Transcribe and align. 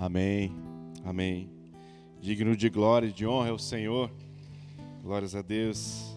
Amém. 0.00 0.50
Amém. 1.04 1.50
Digno 2.22 2.56
de 2.56 2.70
glória 2.70 3.08
e 3.08 3.12
de 3.12 3.26
honra 3.26 3.50
é 3.50 3.52
o 3.52 3.58
Senhor. 3.58 4.10
Glórias 5.02 5.34
a 5.34 5.42
Deus. 5.42 6.16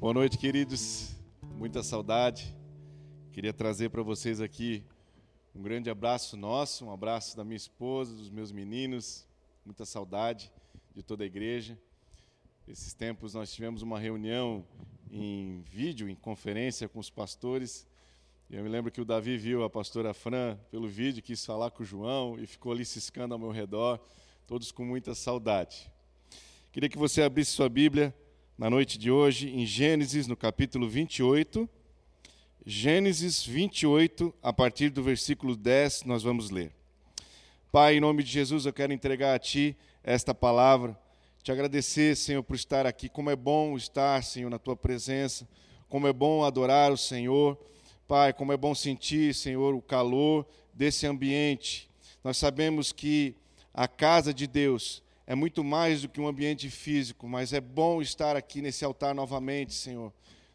Boa 0.00 0.14
noite, 0.14 0.38
queridos. 0.38 1.14
Muita 1.58 1.82
saudade. 1.82 2.56
Queria 3.30 3.52
trazer 3.52 3.90
para 3.90 4.02
vocês 4.02 4.40
aqui 4.40 4.82
um 5.54 5.60
grande 5.60 5.90
abraço 5.90 6.34
nosso, 6.34 6.86
um 6.86 6.90
abraço 6.90 7.36
da 7.36 7.44
minha 7.44 7.58
esposa, 7.58 8.14
dos 8.14 8.30
meus 8.30 8.50
meninos. 8.50 9.28
Muita 9.66 9.84
saudade 9.84 10.50
de 10.94 11.02
toda 11.02 11.24
a 11.24 11.26
igreja. 11.26 11.78
Esses 12.66 12.94
tempos 12.94 13.34
nós 13.34 13.52
tivemos 13.52 13.82
uma 13.82 13.98
reunião 13.98 14.64
em 15.10 15.60
vídeo, 15.70 16.08
em 16.08 16.14
conferência 16.14 16.88
com 16.88 17.00
os 17.00 17.10
pastores 17.10 17.86
eu 18.50 18.62
me 18.62 18.68
lembro 18.68 18.92
que 18.92 19.00
o 19.00 19.04
Davi 19.04 19.36
viu 19.36 19.64
a 19.64 19.70
pastora 19.70 20.12
Fran 20.12 20.56
pelo 20.70 20.86
vídeo, 20.86 21.22
quis 21.22 21.44
falar 21.44 21.70
com 21.70 21.82
o 21.82 21.86
João 21.86 22.38
e 22.38 22.46
ficou 22.46 22.72
ali 22.72 22.84
ciscando 22.84 23.32
ao 23.32 23.38
meu 23.38 23.50
redor, 23.50 23.98
todos 24.46 24.70
com 24.70 24.84
muita 24.84 25.14
saudade. 25.14 25.90
Queria 26.70 26.88
que 26.88 26.98
você 26.98 27.22
abrisse 27.22 27.52
sua 27.52 27.68
Bíblia 27.68 28.14
na 28.56 28.68
noite 28.68 28.98
de 28.98 29.10
hoje 29.10 29.48
em 29.48 29.64
Gênesis, 29.64 30.26
no 30.26 30.36
capítulo 30.36 30.88
28. 30.88 31.68
Gênesis 32.64 33.44
28, 33.44 34.32
a 34.42 34.52
partir 34.52 34.90
do 34.90 35.02
versículo 35.02 35.56
10, 35.56 36.04
nós 36.04 36.22
vamos 36.22 36.50
ler. 36.50 36.70
Pai, 37.72 37.96
em 37.96 38.00
nome 38.00 38.22
de 38.22 38.30
Jesus, 38.30 38.66
eu 38.66 38.72
quero 38.72 38.92
entregar 38.92 39.34
a 39.34 39.38
Ti 39.38 39.76
esta 40.02 40.34
palavra, 40.34 40.96
te 41.42 41.50
agradecer, 41.50 42.14
Senhor, 42.16 42.42
por 42.42 42.54
estar 42.54 42.86
aqui. 42.86 43.08
Como 43.08 43.30
é 43.30 43.36
bom 43.36 43.76
estar, 43.76 44.22
Senhor, 44.22 44.48
na 44.48 44.58
Tua 44.58 44.76
presença, 44.76 45.48
como 45.88 46.06
é 46.06 46.12
bom 46.12 46.44
adorar 46.44 46.92
o 46.92 46.96
Senhor 46.96 47.58
Pai, 48.06 48.34
como 48.34 48.52
é 48.52 48.56
bom 48.56 48.74
sentir, 48.74 49.34
Senhor, 49.34 49.74
o 49.74 49.80
calor 49.80 50.46
desse 50.74 51.06
ambiente. 51.06 51.88
Nós 52.22 52.36
sabemos 52.36 52.92
que 52.92 53.34
a 53.72 53.88
casa 53.88 54.34
de 54.34 54.46
Deus 54.46 55.02
é 55.26 55.34
muito 55.34 55.64
mais 55.64 56.02
do 56.02 56.08
que 56.10 56.20
um 56.20 56.28
ambiente 56.28 56.68
físico, 56.68 57.26
mas 57.26 57.54
é 57.54 57.62
bom 57.62 58.02
estar 58.02 58.36
aqui 58.36 58.60
nesse 58.60 58.84
altar 58.84 59.14
novamente, 59.14 59.72
Senhor. 59.72 60.12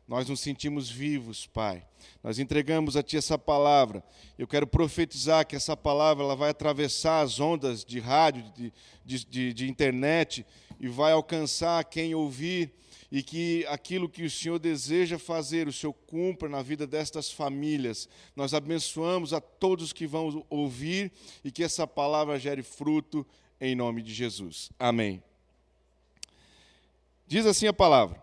Nós 0.08 0.30
nos 0.30 0.42
sentimos 0.42 0.92
vivos, 0.92 1.48
Pai. 1.48 1.84
Nós 2.24 2.38
entregamos 2.38 2.96
a 2.96 3.02
Ti 3.02 3.18
essa 3.18 3.38
palavra. 3.38 4.04
Eu 4.38 4.48
quero 4.48 4.68
profetizar 4.68 5.46
que 5.46 5.56
essa 5.56 5.76
palavra 5.76 6.24
ela 6.24 6.36
vai 6.36 6.52
atravessar 6.52 7.22
as 7.22 7.40
ondas 7.40 7.84
de 7.84 8.00
rádio, 8.00 8.44
de, 8.56 8.72
de, 9.04 9.26
de, 9.26 9.54
de 9.54 9.68
internet, 9.68 10.46
e 10.80 10.88
vai 10.88 11.14
alcançar 11.14 11.84
quem 11.86 12.14
ouvir 12.14 12.72
e 13.12 13.24
que 13.24 13.66
aquilo 13.68 14.08
que 14.08 14.24
o 14.24 14.30
Senhor 14.30 14.60
deseja 14.60 15.18
fazer, 15.18 15.68
o 15.68 15.74
Senhor 15.74 15.94
cumpra 15.94 16.48
na 16.48 16.62
vida 16.62 16.86
destas 16.86 17.32
famílias. 17.32 18.08
Nós 18.36 18.54
abençoamos 18.54 19.34
a 19.34 19.42
todos 19.42 19.92
que 19.92 20.06
vão 20.06 20.46
ouvir 20.50 21.12
e 21.44 21.52
que 21.52 21.64
essa 21.64 21.88
palavra 21.88 22.40
gere 22.40 22.62
fruto 22.62 23.26
em 23.60 23.76
nome 23.76 24.04
de 24.04 24.14
Jesus. 24.14 24.70
Amém. 24.78 25.24
Diz 27.28 27.46
assim 27.46 27.68
a 27.68 27.74
palavra: 27.74 28.22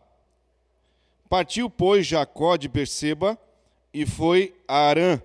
Partiu, 1.29 1.69
pois, 1.69 2.07
Jacó 2.07 2.57
de 2.57 2.69
Berseba 2.69 3.39
e 3.93 4.07
foi 4.07 4.55
a 4.69 4.89
Arã, 4.89 5.21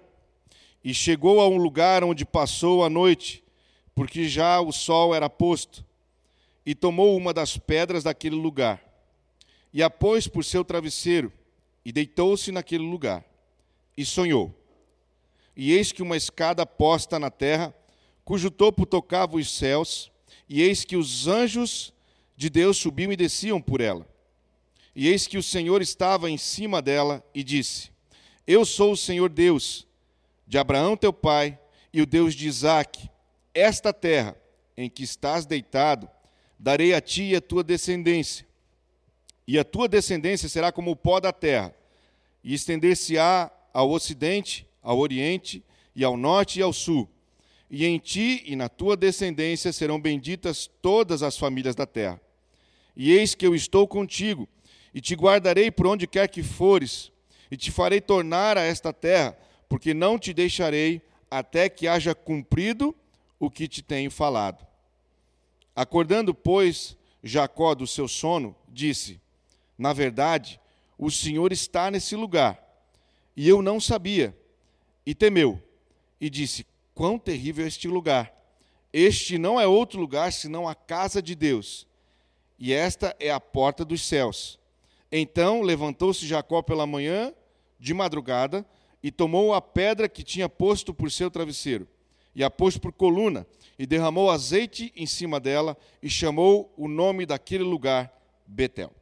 e 0.83 0.93
chegou 0.93 1.39
a 1.39 1.47
um 1.47 1.57
lugar 1.57 2.03
onde 2.03 2.25
passou 2.25 2.83
a 2.83 2.89
noite, 2.89 3.43
porque 3.93 4.27
já 4.27 4.59
o 4.59 4.71
sol 4.71 5.13
era 5.13 5.29
posto, 5.29 5.85
e 6.65 6.73
tomou 6.73 7.15
uma 7.15 7.33
das 7.33 7.57
pedras 7.57 8.03
daquele 8.03 8.35
lugar 8.35 8.90
e 9.73 9.81
a 9.81 9.89
pôs 9.89 10.27
por 10.27 10.43
seu 10.43 10.63
travesseiro, 10.63 11.31
e 11.83 11.91
deitou-se 11.91 12.51
naquele 12.51 12.83
lugar, 12.83 13.23
e 13.97 14.05
sonhou. 14.05 14.53
E 15.55 15.71
eis 15.73 15.91
que 15.91 16.01
uma 16.01 16.17
escada 16.17 16.65
posta 16.65 17.17
na 17.17 17.29
terra, 17.29 17.73
cujo 18.23 18.51
topo 18.51 18.85
tocava 18.85 19.37
os 19.37 19.49
céus, 19.49 20.11
e 20.47 20.61
eis 20.61 20.83
que 20.83 20.95
os 20.95 21.27
anjos 21.27 21.93
de 22.35 22.49
Deus 22.49 22.77
subiam 22.77 23.11
e 23.11 23.15
desciam 23.15 23.61
por 23.61 23.81
ela. 23.81 24.07
E 24.95 25.07
eis 25.07 25.27
que 25.27 25.37
o 25.37 25.43
Senhor 25.43 25.81
estava 25.81 26.29
em 26.29 26.37
cima 26.37 26.81
dela 26.81 27.23
e 27.33 27.43
disse: 27.43 27.91
Eu 28.45 28.65
sou 28.65 28.91
o 28.91 28.97
Senhor 28.97 29.29
Deus 29.29 29.87
de 30.45 30.57
Abraão 30.57 30.97
teu 30.97 31.13
pai 31.13 31.57
e 31.93 32.01
o 32.01 32.05
Deus 32.05 32.35
de 32.35 32.47
Isaque. 32.47 33.09
Esta 33.53 33.93
terra 33.93 34.35
em 34.75 34.89
que 34.89 35.03
estás 35.03 35.45
deitado, 35.45 36.09
darei 36.59 36.93
a 36.93 37.01
ti 37.01 37.23
e 37.23 37.35
a 37.35 37.41
tua 37.41 37.63
descendência 37.63 38.45
e 39.47 39.57
a 39.57 39.63
tua 39.63 39.87
descendência 39.87 40.47
será 40.47 40.71
como 40.71 40.91
o 40.91 40.95
pó 40.95 41.19
da 41.19 41.31
terra, 41.31 41.75
e 42.43 42.53
estender-se-á 42.53 43.51
ao 43.73 43.91
ocidente, 43.91 44.67
ao 44.81 44.99
oriente, 44.99 45.63
e 45.95 46.03
ao 46.03 46.17
norte 46.17 46.59
e 46.59 46.61
ao 46.61 46.73
sul. 46.73 47.09
E 47.69 47.85
em 47.85 47.97
ti 47.97 48.43
e 48.45 48.55
na 48.55 48.67
tua 48.67 48.97
descendência 48.97 49.71
serão 49.71 49.99
benditas 49.99 50.69
todas 50.81 51.23
as 51.23 51.37
famílias 51.37 51.75
da 51.75 51.85
terra. 51.85 52.19
E 52.95 53.11
eis 53.11 53.33
que 53.33 53.45
eu 53.45 53.55
estou 53.55 53.87
contigo, 53.87 54.47
e 54.93 54.99
te 54.99 55.15
guardarei 55.15 55.71
por 55.71 55.87
onde 55.87 56.07
quer 56.07 56.27
que 56.27 56.43
fores, 56.43 57.11
e 57.49 57.57
te 57.57 57.71
farei 57.71 58.01
tornar 58.01 58.57
a 58.57 58.61
esta 58.61 58.91
terra, 58.91 59.37
porque 59.69 59.93
não 59.93 60.19
te 60.19 60.33
deixarei 60.33 61.01
até 61.29 61.69
que 61.69 61.87
haja 61.87 62.13
cumprido 62.13 62.95
o 63.39 63.49
que 63.49 63.67
te 63.67 63.81
tenho 63.81 64.11
falado. 64.11 64.65
Acordando, 65.75 66.33
pois, 66.33 66.97
Jacó 67.23 67.73
do 67.73 67.87
seu 67.87 68.07
sono, 68.07 68.55
disse: 68.67 69.19
na 69.81 69.93
verdade, 69.93 70.61
o 70.95 71.09
Senhor 71.09 71.51
está 71.51 71.89
nesse 71.89 72.15
lugar. 72.15 72.63
E 73.35 73.49
eu 73.49 73.63
não 73.63 73.79
sabia. 73.79 74.37
E 75.03 75.15
temeu. 75.15 75.59
E 76.19 76.29
disse: 76.29 76.67
Quão 76.93 77.17
terrível 77.17 77.65
é 77.65 77.67
este 77.67 77.87
lugar! 77.87 78.31
Este 78.93 79.39
não 79.39 79.59
é 79.59 79.65
outro 79.65 79.99
lugar 79.99 80.31
senão 80.31 80.67
a 80.67 80.75
casa 80.75 81.19
de 81.19 81.33
Deus. 81.33 81.87
E 82.59 82.71
esta 82.71 83.15
é 83.19 83.31
a 83.31 83.39
porta 83.39 83.83
dos 83.83 84.05
céus. 84.05 84.59
Então 85.11 85.63
levantou-se 85.63 86.27
Jacó 86.27 86.61
pela 86.61 86.85
manhã, 86.85 87.33
de 87.79 87.91
madrugada, 87.91 88.63
e 89.01 89.09
tomou 89.09 89.51
a 89.51 89.61
pedra 89.61 90.07
que 90.07 90.21
tinha 90.21 90.47
posto 90.47 90.93
por 90.93 91.09
seu 91.09 91.31
travesseiro, 91.31 91.87
e 92.35 92.43
a 92.43 92.51
pôs 92.51 92.77
por 92.77 92.93
coluna, 92.93 93.47
e 93.79 93.87
derramou 93.87 94.29
azeite 94.29 94.93
em 94.95 95.07
cima 95.07 95.39
dela, 95.39 95.75
e 96.03 96.09
chamou 96.09 96.71
o 96.77 96.87
nome 96.87 97.25
daquele 97.25 97.63
lugar 97.63 98.15
Betel. 98.45 99.00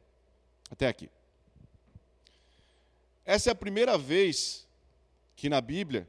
Até 0.70 0.86
aqui. 0.86 1.10
Essa 3.24 3.50
é 3.50 3.52
a 3.52 3.56
primeira 3.56 3.98
vez 3.98 4.66
que 5.36 5.48
na 5.48 5.60
Bíblia 5.60 6.08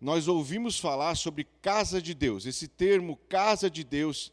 nós 0.00 0.28
ouvimos 0.28 0.78
falar 0.78 1.14
sobre 1.16 1.44
casa 1.60 2.00
de 2.00 2.14
Deus. 2.14 2.46
Esse 2.46 2.68
termo 2.68 3.16
casa 3.28 3.68
de 3.68 3.82
Deus, 3.82 4.32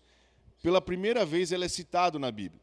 pela 0.62 0.82
primeira 0.82 1.26
vez 1.26 1.52
ele 1.52 1.66
é 1.66 1.70
citado 1.70 2.20
na 2.20 2.32
Bíblia. 2.32 2.62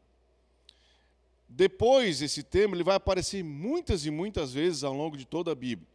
Depois 1.47 2.21
esse 2.21 2.41
termo 2.41 2.75
ele 2.75 2.83
vai 2.83 2.95
aparecer 2.95 3.43
muitas 3.43 4.05
e 4.05 4.11
muitas 4.11 4.53
vezes 4.53 4.83
ao 4.83 4.93
longo 4.93 5.17
de 5.17 5.25
toda 5.25 5.51
a 5.51 5.55
Bíblia. 5.55 5.87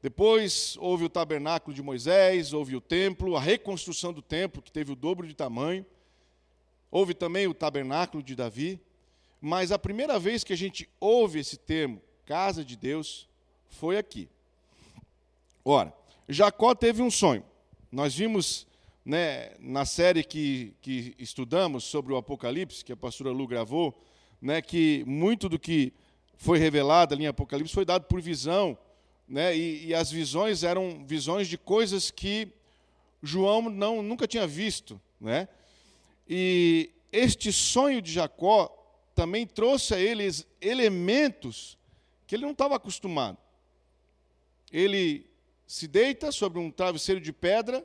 Depois 0.00 0.76
houve 0.78 1.04
o 1.04 1.08
tabernáculo 1.08 1.74
de 1.74 1.82
Moisés, 1.82 2.52
houve 2.52 2.76
o 2.76 2.80
templo, 2.80 3.36
a 3.36 3.40
reconstrução 3.40 4.12
do 4.12 4.22
templo, 4.22 4.62
que 4.62 4.70
teve 4.70 4.92
o 4.92 4.96
dobro 4.96 5.26
de 5.26 5.34
tamanho. 5.34 5.84
Houve 6.90 7.14
também 7.14 7.46
o 7.48 7.54
tabernáculo 7.54 8.22
de 8.22 8.36
Davi. 8.36 8.80
Mas 9.40 9.70
a 9.70 9.78
primeira 9.78 10.18
vez 10.18 10.42
que 10.42 10.52
a 10.52 10.56
gente 10.56 10.88
ouve 11.00 11.38
esse 11.38 11.56
termo, 11.56 12.02
casa 12.26 12.64
de 12.64 12.76
Deus, 12.76 13.28
foi 13.68 13.96
aqui. 13.96 14.28
Ora, 15.64 15.92
Jacó 16.28 16.74
teve 16.74 17.02
um 17.02 17.10
sonho. 17.10 17.44
Nós 17.90 18.14
vimos 18.14 18.66
né, 19.04 19.52
na 19.60 19.84
série 19.84 20.22
que, 20.22 20.74
que 20.82 21.14
estudamos 21.18 21.84
sobre 21.84 22.12
o 22.12 22.16
Apocalipse, 22.16 22.84
que 22.84 22.92
a 22.92 22.96
pastora 22.96 23.30
Lu 23.30 23.46
gravou, 23.46 23.98
né, 24.40 24.60
que 24.60 25.04
muito 25.06 25.48
do 25.48 25.58
que 25.58 25.92
foi 26.36 26.58
revelado 26.58 27.14
ali 27.14 27.24
em 27.24 27.28
Apocalipse 27.28 27.72
foi 27.72 27.84
dado 27.84 28.04
por 28.04 28.20
visão, 28.20 28.76
né, 29.26 29.56
e, 29.56 29.86
e 29.86 29.94
as 29.94 30.10
visões 30.10 30.62
eram 30.62 31.04
visões 31.06 31.48
de 31.48 31.56
coisas 31.56 32.10
que 32.10 32.48
João 33.22 33.68
não, 33.68 34.02
nunca 34.02 34.26
tinha 34.26 34.46
visto. 34.46 35.00
Né? 35.20 35.48
E 36.28 36.90
este 37.10 37.52
sonho 37.52 38.00
de 38.00 38.12
Jacó 38.12 38.77
também 39.18 39.44
trouxe 39.44 39.94
a 39.94 39.98
eles 39.98 40.46
elementos 40.60 41.76
que 42.24 42.36
ele 42.36 42.44
não 42.44 42.52
estava 42.52 42.76
acostumado. 42.76 43.36
Ele 44.72 45.26
se 45.66 45.88
deita 45.88 46.30
sobre 46.30 46.60
um 46.60 46.70
travesseiro 46.70 47.20
de 47.20 47.32
pedra, 47.32 47.84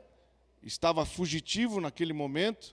estava 0.62 1.04
fugitivo 1.04 1.80
naquele 1.80 2.12
momento. 2.12 2.72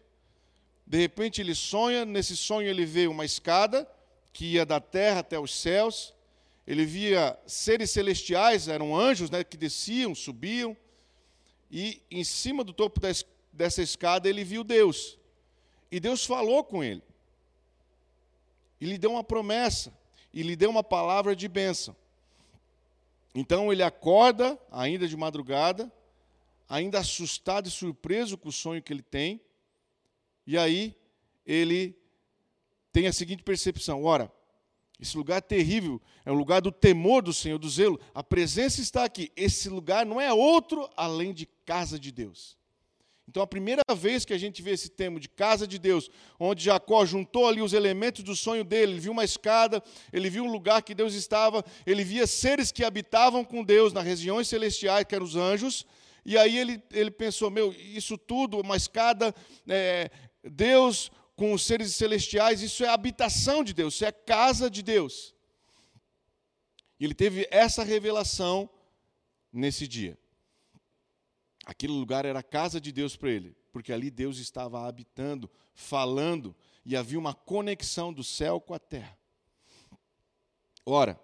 De 0.85 0.95
repente 0.99 1.41
ele 1.41 1.55
sonha, 1.55 2.05
nesse 2.05 2.37
sonho 2.37 2.67
ele 2.67 2.85
vê 2.85 3.07
uma 3.07 3.25
escada 3.25 3.89
que 4.31 4.45
ia 4.45 4.63
da 4.63 4.79
terra 4.79 5.21
até 5.21 5.39
os 5.39 5.55
céus. 5.59 6.13
Ele 6.67 6.85
via 6.85 7.35
seres 7.47 7.89
celestiais, 7.89 8.67
eram 8.67 8.95
anjos 8.95 9.31
né, 9.31 9.43
que 9.43 9.57
desciam, 9.57 10.13
subiam. 10.13 10.77
E 11.71 11.99
em 12.11 12.23
cima 12.23 12.63
do 12.63 12.73
topo 12.73 13.01
dessa 13.51 13.81
escada 13.81 14.29
ele 14.29 14.43
viu 14.43 14.63
Deus. 14.63 15.17
E 15.91 15.99
Deus 15.99 16.23
falou 16.23 16.63
com 16.63 16.83
ele 16.83 17.01
e 18.81 18.85
lhe 18.85 18.97
deu 18.97 19.11
uma 19.11 19.23
promessa, 19.23 19.93
e 20.33 20.41
lhe 20.41 20.55
deu 20.55 20.71
uma 20.71 20.83
palavra 20.83 21.35
de 21.35 21.47
bênção. 21.47 21.95
Então 23.35 23.71
ele 23.71 23.83
acorda, 23.83 24.59
ainda 24.71 25.07
de 25.07 25.15
madrugada, 25.15 25.91
ainda 26.67 26.99
assustado 26.99 27.67
e 27.67 27.71
surpreso 27.71 28.37
com 28.37 28.49
o 28.49 28.51
sonho 28.51 28.81
que 28.81 28.91
ele 28.91 29.03
tem. 29.03 29.39
E 30.47 30.57
aí 30.57 30.95
ele 31.45 31.95
tem 32.91 33.07
a 33.07 33.13
seguinte 33.13 33.43
percepção: 33.43 34.03
ora, 34.03 34.31
esse 34.99 35.15
lugar 35.15 35.37
é 35.37 35.41
terrível, 35.41 36.01
é 36.25 36.31
um 36.31 36.35
lugar 36.35 36.61
do 36.61 36.71
temor 36.71 37.21
do 37.21 37.33
Senhor, 37.33 37.59
do 37.59 37.69
zelo. 37.69 37.99
A 38.13 38.23
presença 38.23 38.81
está 38.81 39.03
aqui. 39.03 39.31
Esse 39.35 39.69
lugar 39.69 40.05
não 40.05 40.19
é 40.19 40.33
outro 40.33 40.89
além 40.97 41.33
de 41.33 41.45
casa 41.65 41.99
de 41.99 42.11
Deus. 42.11 42.57
Então, 43.31 43.41
a 43.41 43.47
primeira 43.47 43.81
vez 43.95 44.25
que 44.25 44.33
a 44.33 44.37
gente 44.37 44.61
vê 44.61 44.71
esse 44.71 44.89
termo 44.89 45.17
de 45.17 45.29
casa 45.29 45.65
de 45.65 45.79
Deus, 45.79 46.11
onde 46.37 46.65
Jacó 46.65 47.05
juntou 47.05 47.47
ali 47.47 47.61
os 47.61 47.71
elementos 47.71 48.25
do 48.25 48.35
sonho 48.35 48.61
dele, 48.61 48.91
ele 48.91 48.99
viu 48.99 49.13
uma 49.13 49.23
escada, 49.23 49.81
ele 50.11 50.29
viu 50.29 50.43
um 50.43 50.51
lugar 50.51 50.81
que 50.81 50.93
Deus 50.93 51.13
estava, 51.13 51.63
ele 51.85 52.03
via 52.03 52.27
seres 52.27 52.73
que 52.73 52.83
habitavam 52.83 53.45
com 53.45 53.63
Deus 53.63 53.93
nas 53.93 54.03
regiões 54.03 54.49
celestiais, 54.49 55.05
que 55.05 55.15
eram 55.15 55.25
os 55.25 55.37
anjos, 55.37 55.87
e 56.25 56.37
aí 56.37 56.57
ele, 56.57 56.83
ele 56.91 57.09
pensou: 57.09 57.49
meu, 57.49 57.71
isso 57.71 58.17
tudo, 58.17 58.59
uma 58.59 58.75
escada, 58.75 59.33
é, 59.65 60.11
Deus 60.43 61.09
com 61.33 61.53
os 61.53 61.63
seres 61.63 61.95
celestiais, 61.95 62.61
isso 62.61 62.83
é 62.83 62.89
habitação 62.89 63.63
de 63.63 63.73
Deus, 63.73 63.93
isso 63.93 64.03
é 64.03 64.11
casa 64.11 64.69
de 64.69 64.83
Deus. 64.83 65.33
E 66.99 67.05
ele 67.05 67.15
teve 67.15 67.47
essa 67.49 67.81
revelação 67.81 68.69
nesse 69.53 69.87
dia. 69.87 70.19
Aquele 71.71 71.93
lugar 71.93 72.25
era 72.25 72.39
a 72.39 72.43
casa 72.43 72.81
de 72.81 72.91
Deus 72.91 73.15
para 73.15 73.29
ele, 73.29 73.55
porque 73.71 73.93
ali 73.93 74.11
Deus 74.11 74.39
estava 74.39 74.85
habitando, 74.85 75.49
falando, 75.73 76.53
e 76.83 76.97
havia 76.97 77.17
uma 77.17 77.33
conexão 77.33 78.11
do 78.11 78.25
céu 78.25 78.59
com 78.59 78.73
a 78.73 78.79
terra. 78.79 79.17
Ora, 80.85 81.17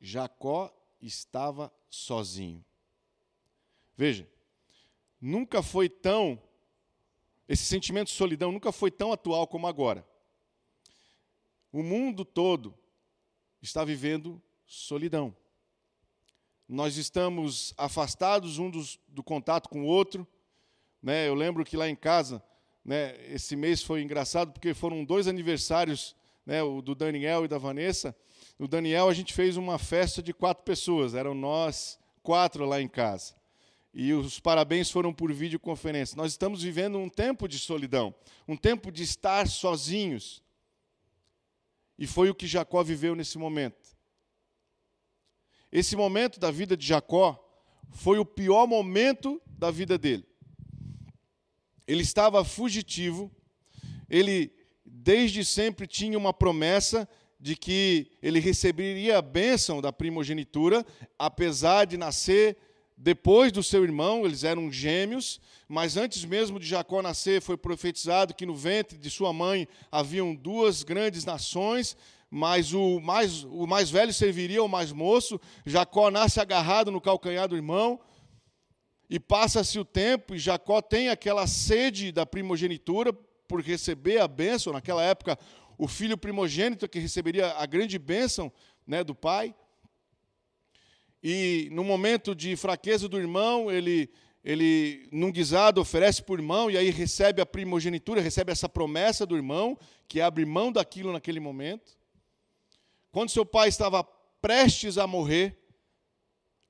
Jacó 0.00 0.72
estava 1.02 1.74
sozinho. 1.90 2.64
Veja, 3.96 4.30
nunca 5.20 5.60
foi 5.60 5.88
tão, 5.88 6.40
esse 7.48 7.64
sentimento 7.64 8.06
de 8.06 8.14
solidão 8.14 8.52
nunca 8.52 8.70
foi 8.70 8.92
tão 8.92 9.12
atual 9.12 9.48
como 9.48 9.66
agora. 9.66 10.06
O 11.72 11.82
mundo 11.82 12.24
todo 12.24 12.78
está 13.60 13.84
vivendo 13.84 14.40
solidão 14.64 15.36
nós 16.68 16.96
estamos 16.96 17.72
afastados 17.76 18.58
um 18.58 18.68
dos, 18.70 18.98
do 19.08 19.22
contato 19.22 19.68
com 19.68 19.82
o 19.82 19.86
outro. 19.86 20.26
Né? 21.02 21.28
Eu 21.28 21.34
lembro 21.34 21.64
que 21.64 21.76
lá 21.76 21.88
em 21.88 21.94
casa, 21.94 22.42
né, 22.84 23.14
esse 23.32 23.54
mês 23.54 23.82
foi 23.82 24.02
engraçado 24.02 24.52
porque 24.52 24.74
foram 24.74 25.04
dois 25.04 25.28
aniversários, 25.28 26.16
né, 26.44 26.62
o 26.62 26.82
do 26.82 26.94
Daniel 26.94 27.44
e 27.44 27.48
da 27.48 27.58
Vanessa. 27.58 28.16
No 28.58 28.66
Daniel 28.66 29.08
a 29.08 29.14
gente 29.14 29.32
fez 29.32 29.56
uma 29.56 29.78
festa 29.78 30.22
de 30.22 30.32
quatro 30.32 30.64
pessoas, 30.64 31.14
eram 31.14 31.34
nós 31.34 31.98
quatro 32.22 32.64
lá 32.64 32.80
em 32.80 32.88
casa. 32.88 33.34
E 33.94 34.12
os 34.12 34.40
parabéns 34.40 34.90
foram 34.90 35.12
por 35.12 35.32
videoconferência. 35.32 36.16
Nós 36.16 36.32
estamos 36.32 36.62
vivendo 36.62 36.98
um 36.98 37.08
tempo 37.08 37.48
de 37.48 37.58
solidão, 37.58 38.14
um 38.46 38.56
tempo 38.56 38.90
de 38.90 39.02
estar 39.02 39.48
sozinhos. 39.48 40.42
E 41.98 42.06
foi 42.06 42.28
o 42.28 42.34
que 42.34 42.46
Jacó 42.46 42.82
viveu 42.82 43.14
nesse 43.14 43.38
momento. 43.38 43.85
Esse 45.76 45.94
momento 45.94 46.40
da 46.40 46.50
vida 46.50 46.74
de 46.74 46.86
Jacó 46.86 47.38
foi 47.90 48.18
o 48.18 48.24
pior 48.24 48.66
momento 48.66 49.38
da 49.46 49.70
vida 49.70 49.98
dele. 49.98 50.24
Ele 51.86 52.00
estava 52.00 52.42
fugitivo, 52.42 53.30
ele 54.08 54.50
desde 54.86 55.44
sempre 55.44 55.86
tinha 55.86 56.16
uma 56.16 56.32
promessa 56.32 57.06
de 57.38 57.54
que 57.54 58.10
ele 58.22 58.40
receberia 58.40 59.18
a 59.18 59.20
bênção 59.20 59.82
da 59.82 59.92
primogenitura, 59.92 60.82
apesar 61.18 61.84
de 61.84 61.98
nascer 61.98 62.56
depois 62.96 63.52
do 63.52 63.62
seu 63.62 63.84
irmão, 63.84 64.24
eles 64.24 64.42
eram 64.42 64.72
gêmeos, 64.72 65.38
mas 65.68 65.98
antes 65.98 66.24
mesmo 66.24 66.58
de 66.58 66.66
Jacó 66.66 67.02
nascer, 67.02 67.42
foi 67.42 67.58
profetizado 67.58 68.32
que 68.32 68.46
no 68.46 68.56
ventre 68.56 68.96
de 68.96 69.10
sua 69.10 69.34
mãe 69.34 69.68
haviam 69.92 70.34
duas 70.34 70.82
grandes 70.82 71.22
nações, 71.26 71.94
mas 72.36 72.74
o 72.74 73.00
mais, 73.00 73.44
o 73.44 73.66
mais 73.66 73.90
velho 73.90 74.12
serviria 74.12 74.60
ao 74.60 74.68
mais 74.68 74.92
moço. 74.92 75.40
Jacó 75.64 76.10
nasce 76.10 76.38
agarrado 76.38 76.92
no 76.92 77.00
calcanhar 77.00 77.48
do 77.48 77.56
irmão, 77.56 77.98
e 79.08 79.18
passa-se 79.18 79.78
o 79.78 79.84
tempo, 79.84 80.34
e 80.34 80.38
Jacó 80.38 80.82
tem 80.82 81.08
aquela 81.08 81.46
sede 81.46 82.12
da 82.12 82.26
primogenitura 82.26 83.10
por 83.48 83.62
receber 83.62 84.18
a 84.18 84.28
bênção. 84.28 84.74
Naquela 84.74 85.02
época, 85.02 85.38
o 85.78 85.88
filho 85.88 86.18
primogênito 86.18 86.86
que 86.86 86.98
receberia 86.98 87.52
a 87.52 87.64
grande 87.64 87.98
bênção 87.98 88.52
né, 88.86 89.02
do 89.02 89.14
pai. 89.14 89.54
E 91.22 91.70
no 91.72 91.82
momento 91.82 92.34
de 92.34 92.54
fraqueza 92.54 93.08
do 93.08 93.18
irmão, 93.18 93.72
ele, 93.72 94.10
ele 94.44 95.08
num 95.10 95.32
guisado, 95.32 95.80
oferece 95.80 96.22
para 96.22 96.34
o 96.34 96.38
irmão, 96.38 96.70
e 96.70 96.76
aí 96.76 96.90
recebe 96.90 97.40
a 97.40 97.46
primogenitura, 97.46 98.20
recebe 98.20 98.52
essa 98.52 98.68
promessa 98.68 99.24
do 99.24 99.36
irmão, 99.36 99.78
que 100.06 100.20
abre 100.20 100.44
mão 100.44 100.70
daquilo 100.70 101.12
naquele 101.14 101.40
momento. 101.40 101.95
Quando 103.16 103.30
seu 103.30 103.46
pai 103.46 103.70
estava 103.70 104.04
prestes 104.42 104.98
a 104.98 105.06
morrer, 105.06 105.58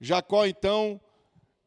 Jacó 0.01 0.47
então 0.47 1.01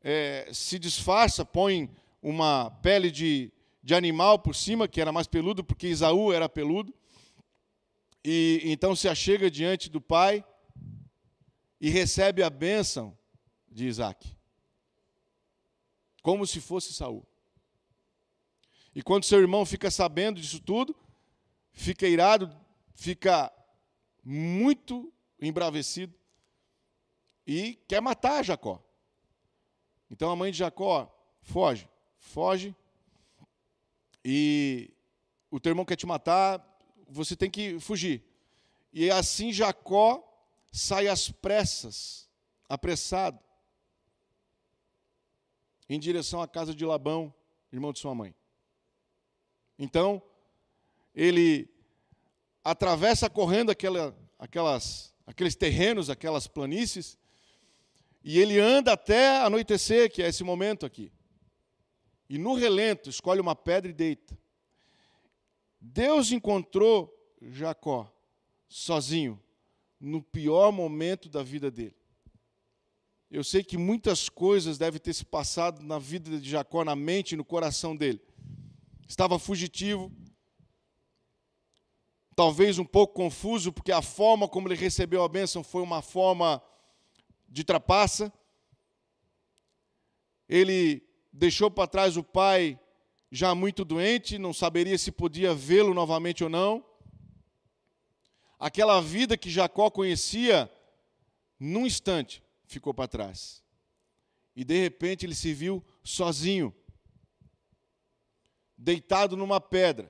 é, 0.01 0.49
se 0.53 0.79
disfarça, 0.79 1.43
põe 1.43 1.93
uma 2.21 2.71
pele 2.81 3.11
de, 3.11 3.51
de 3.83 3.93
animal 3.93 4.39
por 4.39 4.55
cima, 4.55 4.87
que 4.87 5.01
era 5.01 5.11
mais 5.11 5.27
peludo, 5.27 5.65
porque 5.65 5.89
Isaú 5.89 6.31
era 6.31 6.47
peludo, 6.47 6.95
e 8.23 8.61
então 8.63 8.95
se 8.95 9.09
achega 9.09 9.51
diante 9.51 9.89
do 9.89 9.99
pai 9.99 10.45
e 11.81 11.89
recebe 11.89 12.41
a 12.41 12.49
bênção 12.49 13.17
de 13.67 13.85
Isaac, 13.85 14.33
como 16.21 16.47
se 16.47 16.61
fosse 16.61 16.93
Saul. 16.93 17.27
E 18.95 19.03
quando 19.03 19.25
seu 19.25 19.41
irmão 19.41 19.65
fica 19.65 19.91
sabendo 19.91 20.39
disso 20.39 20.61
tudo, 20.61 20.95
fica 21.73 22.07
irado, 22.07 22.49
fica 22.95 23.51
muito 24.23 25.11
embravecido 25.39 26.13
e 27.45 27.75
quer 27.87 28.01
matar 28.01 28.43
Jacó. 28.43 28.83
Então 30.09 30.29
a 30.29 30.35
mãe 30.35 30.51
de 30.51 30.57
Jacó 30.57 31.11
foge, 31.41 31.89
foge, 32.17 32.75
e 34.23 34.91
o 35.49 35.59
teu 35.59 35.71
irmão 35.71 35.85
quer 35.85 35.95
te 35.95 36.05
matar, 36.05 36.63
você 37.07 37.35
tem 37.35 37.49
que 37.49 37.79
fugir. 37.79 38.23
E 38.91 39.09
assim 39.09 39.51
Jacó 39.51 40.23
sai 40.71 41.07
às 41.07 41.31
pressas, 41.31 42.29
apressado, 42.67 43.39
em 45.87 45.99
direção 45.99 46.41
à 46.41 46.47
casa 46.47 46.73
de 46.73 46.85
Labão, 46.85 47.33
irmão 47.71 47.91
de 47.91 47.99
sua 47.99 48.13
mãe. 48.13 48.35
Então, 49.77 50.21
ele 51.15 51.67
atravessa 52.71 53.29
correndo 53.29 53.71
aquela, 53.71 54.15
aquelas, 54.37 55.13
aqueles 55.25 55.55
terrenos, 55.55 56.09
aquelas 56.09 56.47
planícies, 56.47 57.17
e 58.23 58.39
ele 58.39 58.59
anda 58.59 58.93
até 58.93 59.39
anoitecer, 59.41 60.11
que 60.11 60.21
é 60.21 60.27
esse 60.27 60.43
momento 60.43 60.85
aqui. 60.85 61.11
E 62.29 62.37
no 62.37 62.53
relento, 62.53 63.09
escolhe 63.09 63.41
uma 63.41 63.55
pedra 63.55 63.89
e 63.89 63.93
deita. 63.93 64.37
Deus 65.81 66.31
encontrou 66.31 67.11
Jacó 67.41 68.13
sozinho, 68.67 69.41
no 69.99 70.21
pior 70.21 70.71
momento 70.71 71.27
da 71.27 71.41
vida 71.41 71.71
dele. 71.71 71.95
Eu 73.31 73.43
sei 73.43 73.63
que 73.63 73.77
muitas 73.77 74.29
coisas 74.29 74.77
devem 74.77 74.99
ter 74.99 75.13
se 75.13 75.25
passado 75.25 75.81
na 75.81 75.97
vida 75.97 76.39
de 76.39 76.49
Jacó, 76.49 76.83
na 76.83 76.95
mente 76.95 77.33
e 77.33 77.35
no 77.35 77.45
coração 77.45 77.95
dele. 77.95 78.21
Estava 79.07 79.39
fugitivo, 79.39 80.11
talvez 82.39 82.79
um 82.79 82.85
pouco 82.85 83.15
confuso, 83.15 83.73
porque 83.73 83.91
a 83.91 84.01
forma 84.01 84.47
como 84.47 84.69
ele 84.69 84.75
recebeu 84.75 85.21
a 85.21 85.27
bênção 85.27 85.61
foi 85.61 85.81
uma 85.81 86.01
forma 86.01 86.63
de 87.49 87.65
trapaça. 87.65 88.31
Ele 90.47 91.03
deixou 91.33 91.69
para 91.69 91.85
trás 91.85 92.15
o 92.15 92.23
pai 92.23 92.79
já 93.29 93.53
muito 93.53 93.83
doente, 93.83 94.37
não 94.37 94.53
saberia 94.53 94.97
se 94.97 95.11
podia 95.11 95.53
vê-lo 95.53 95.93
novamente 95.93 96.41
ou 96.41 96.49
não. 96.49 96.81
Aquela 98.57 99.01
vida 99.01 99.37
que 99.37 99.49
Jacó 99.49 99.89
conhecia, 99.89 100.71
num 101.59 101.85
instante, 101.85 102.41
ficou 102.63 102.93
para 102.93 103.09
trás. 103.09 103.61
E 104.55 104.63
de 104.63 104.81
repente 104.81 105.25
ele 105.25 105.35
se 105.35 105.53
viu 105.53 105.85
sozinho, 106.01 106.73
deitado 108.77 109.35
numa 109.35 109.59
pedra, 109.59 110.09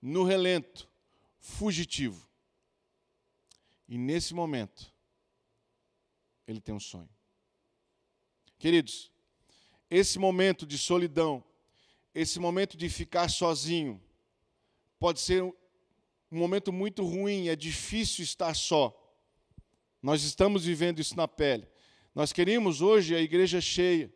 no 0.00 0.22
relento, 0.22 0.93
fugitivo. 1.44 2.26
E 3.86 3.98
nesse 3.98 4.32
momento, 4.32 4.90
ele 6.46 6.58
tem 6.58 6.74
um 6.74 6.80
sonho. 6.80 7.08
Queridos, 8.58 9.12
esse 9.90 10.18
momento 10.18 10.66
de 10.66 10.78
solidão, 10.78 11.44
esse 12.14 12.40
momento 12.40 12.78
de 12.78 12.88
ficar 12.88 13.28
sozinho, 13.28 14.02
pode 14.98 15.20
ser 15.20 15.42
um 15.42 15.52
momento 16.30 16.72
muito 16.72 17.04
ruim, 17.04 17.48
é 17.48 17.54
difícil 17.54 18.24
estar 18.24 18.54
só. 18.56 18.98
Nós 20.02 20.22
estamos 20.22 20.64
vivendo 20.64 20.98
isso 20.98 21.14
na 21.14 21.28
pele. 21.28 21.68
Nós 22.14 22.32
queríamos 22.32 22.80
hoje 22.80 23.14
a 23.14 23.20
igreja 23.20 23.60
cheia, 23.60 24.10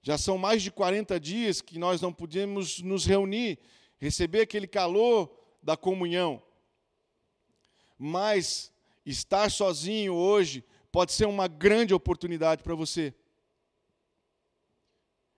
Já 0.00 0.16
são 0.16 0.38
mais 0.38 0.62
de 0.62 0.70
40 0.70 1.18
dias 1.18 1.60
que 1.60 1.78
nós 1.78 2.00
não 2.00 2.12
podemos 2.12 2.80
nos 2.80 3.04
reunir, 3.04 3.58
receber 3.98 4.42
aquele 4.42 4.66
calor 4.66 5.39
da 5.62 5.76
comunhão. 5.76 6.42
Mas 7.98 8.72
estar 9.04 9.50
sozinho 9.50 10.14
hoje 10.14 10.64
pode 10.90 11.12
ser 11.12 11.26
uma 11.26 11.46
grande 11.46 11.94
oportunidade 11.94 12.62
para 12.62 12.74
você. 12.74 13.14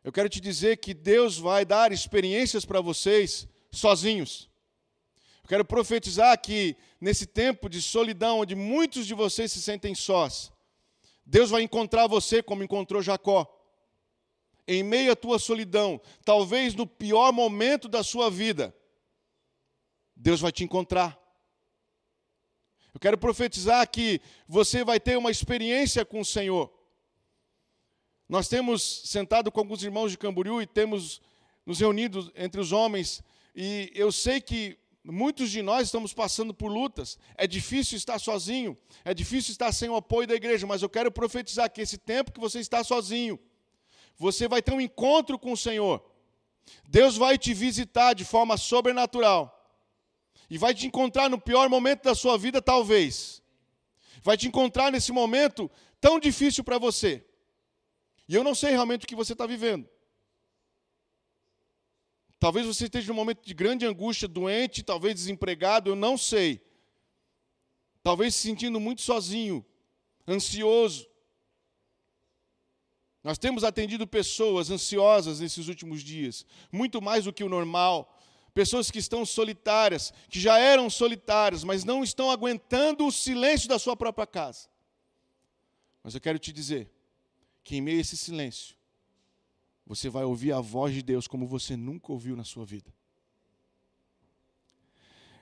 Eu 0.04 0.10
quero 0.10 0.28
te 0.28 0.40
dizer 0.40 0.78
que 0.78 0.92
Deus 0.92 1.38
vai 1.38 1.64
dar 1.64 1.92
experiências 1.92 2.64
para 2.64 2.80
vocês 2.80 3.46
sozinhos. 3.70 4.50
Eu 5.42 5.48
quero 5.48 5.64
profetizar 5.64 6.40
que 6.40 6.76
nesse 7.00 7.26
tempo 7.26 7.68
de 7.68 7.80
solidão, 7.80 8.40
onde 8.40 8.54
muitos 8.54 9.06
de 9.06 9.14
vocês 9.14 9.52
se 9.52 9.62
sentem 9.62 9.94
sós, 9.94 10.52
Deus 11.24 11.50
vai 11.50 11.62
encontrar 11.62 12.06
você 12.06 12.42
como 12.42 12.64
encontrou 12.64 13.02
Jacó. 13.02 13.46
Em 14.66 14.82
meio 14.82 15.12
à 15.12 15.16
tua 15.16 15.38
solidão, 15.38 16.00
talvez 16.24 16.74
no 16.74 16.86
pior 16.86 17.32
momento 17.32 17.88
da 17.88 18.02
sua 18.02 18.30
vida, 18.30 18.74
Deus 20.22 20.40
vai 20.40 20.52
te 20.52 20.62
encontrar. 20.62 21.18
Eu 22.94 23.00
quero 23.00 23.18
profetizar 23.18 23.90
que 23.90 24.20
você 24.46 24.84
vai 24.84 25.00
ter 25.00 25.18
uma 25.18 25.32
experiência 25.32 26.04
com 26.04 26.20
o 26.20 26.24
Senhor. 26.24 26.72
Nós 28.28 28.46
temos 28.46 29.02
sentado 29.04 29.50
com 29.50 29.58
alguns 29.58 29.82
irmãos 29.82 30.12
de 30.12 30.18
Camboriú 30.18 30.62
e 30.62 30.66
temos 30.66 31.20
nos 31.66 31.80
reunido 31.80 32.32
entre 32.36 32.60
os 32.60 32.70
homens, 32.70 33.20
e 33.54 33.90
eu 33.96 34.12
sei 34.12 34.40
que 34.40 34.78
muitos 35.02 35.50
de 35.50 35.60
nós 35.60 35.88
estamos 35.88 36.14
passando 36.14 36.54
por 36.54 36.68
lutas. 36.68 37.18
É 37.36 37.44
difícil 37.44 37.98
estar 37.98 38.20
sozinho, 38.20 38.78
é 39.04 39.12
difícil 39.12 39.50
estar 39.50 39.72
sem 39.72 39.88
o 39.88 39.96
apoio 39.96 40.28
da 40.28 40.36
igreja, 40.36 40.68
mas 40.68 40.82
eu 40.82 40.88
quero 40.88 41.10
profetizar 41.10 41.68
que 41.68 41.80
esse 41.80 41.98
tempo 41.98 42.30
que 42.30 42.40
você 42.40 42.60
está 42.60 42.84
sozinho, 42.84 43.40
você 44.16 44.46
vai 44.46 44.62
ter 44.62 44.72
um 44.72 44.80
encontro 44.80 45.36
com 45.36 45.50
o 45.50 45.56
Senhor. 45.56 46.00
Deus 46.88 47.16
vai 47.16 47.36
te 47.36 47.52
visitar 47.52 48.14
de 48.14 48.24
forma 48.24 48.56
sobrenatural. 48.56 49.58
E 50.52 50.58
vai 50.58 50.74
te 50.74 50.86
encontrar 50.86 51.30
no 51.30 51.40
pior 51.40 51.66
momento 51.70 52.02
da 52.02 52.14
sua 52.14 52.36
vida, 52.36 52.60
talvez. 52.60 53.42
Vai 54.22 54.36
te 54.36 54.46
encontrar 54.46 54.92
nesse 54.92 55.10
momento 55.10 55.70
tão 55.98 56.20
difícil 56.20 56.62
para 56.62 56.76
você. 56.76 57.24
E 58.28 58.34
eu 58.34 58.44
não 58.44 58.54
sei 58.54 58.72
realmente 58.72 59.04
o 59.04 59.08
que 59.08 59.16
você 59.16 59.32
está 59.32 59.46
vivendo. 59.46 59.88
Talvez 62.38 62.66
você 62.66 62.84
esteja 62.84 63.08
num 63.08 63.14
momento 63.14 63.42
de 63.42 63.54
grande 63.54 63.86
angústia, 63.86 64.28
doente, 64.28 64.82
talvez 64.82 65.14
desempregado, 65.14 65.88
eu 65.88 65.96
não 65.96 66.18
sei. 66.18 66.60
Talvez 68.02 68.34
se 68.34 68.42
sentindo 68.42 68.78
muito 68.78 69.00
sozinho, 69.00 69.64
ansioso. 70.28 71.08
Nós 73.24 73.38
temos 73.38 73.64
atendido 73.64 74.06
pessoas 74.06 74.70
ansiosas 74.70 75.40
nesses 75.40 75.68
últimos 75.68 76.02
dias, 76.02 76.44
muito 76.70 77.00
mais 77.00 77.24
do 77.24 77.32
que 77.32 77.42
o 77.42 77.48
normal 77.48 78.11
pessoas 78.54 78.90
que 78.90 78.98
estão 78.98 79.24
solitárias, 79.24 80.12
que 80.28 80.38
já 80.40 80.58
eram 80.58 80.90
solitárias, 80.90 81.64
mas 81.64 81.84
não 81.84 82.02
estão 82.02 82.30
aguentando 82.30 83.06
o 83.06 83.12
silêncio 83.12 83.68
da 83.68 83.78
sua 83.78 83.96
própria 83.96 84.26
casa. 84.26 84.68
Mas 86.02 86.14
eu 86.14 86.20
quero 86.20 86.38
te 86.38 86.52
dizer 86.52 86.92
que 87.64 87.76
em 87.76 87.80
meio 87.80 87.98
a 87.98 88.00
esse 88.00 88.16
silêncio, 88.16 88.76
você 89.86 90.08
vai 90.08 90.24
ouvir 90.24 90.52
a 90.52 90.60
voz 90.60 90.94
de 90.94 91.02
Deus 91.02 91.26
como 91.26 91.46
você 91.46 91.76
nunca 91.76 92.12
ouviu 92.12 92.36
na 92.36 92.44
sua 92.44 92.64
vida. 92.64 92.92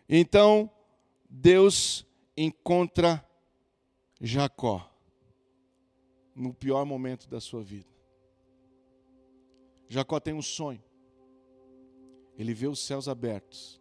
Então, 0.09 0.71
Deus 1.29 2.05
encontra 2.37 3.25
Jacó 4.21 4.91
no 6.35 6.53
pior 6.53 6.85
momento 6.85 7.29
da 7.29 7.41
sua 7.41 7.63
vida. 7.63 7.89
Jacó 9.89 10.19
tem 10.21 10.35
um 10.35 10.43
sonho. 10.43 10.83
Ele 12.39 12.55
vê 12.55 12.67
os 12.67 12.81
céus 12.81 13.09
abertos. 13.09 13.81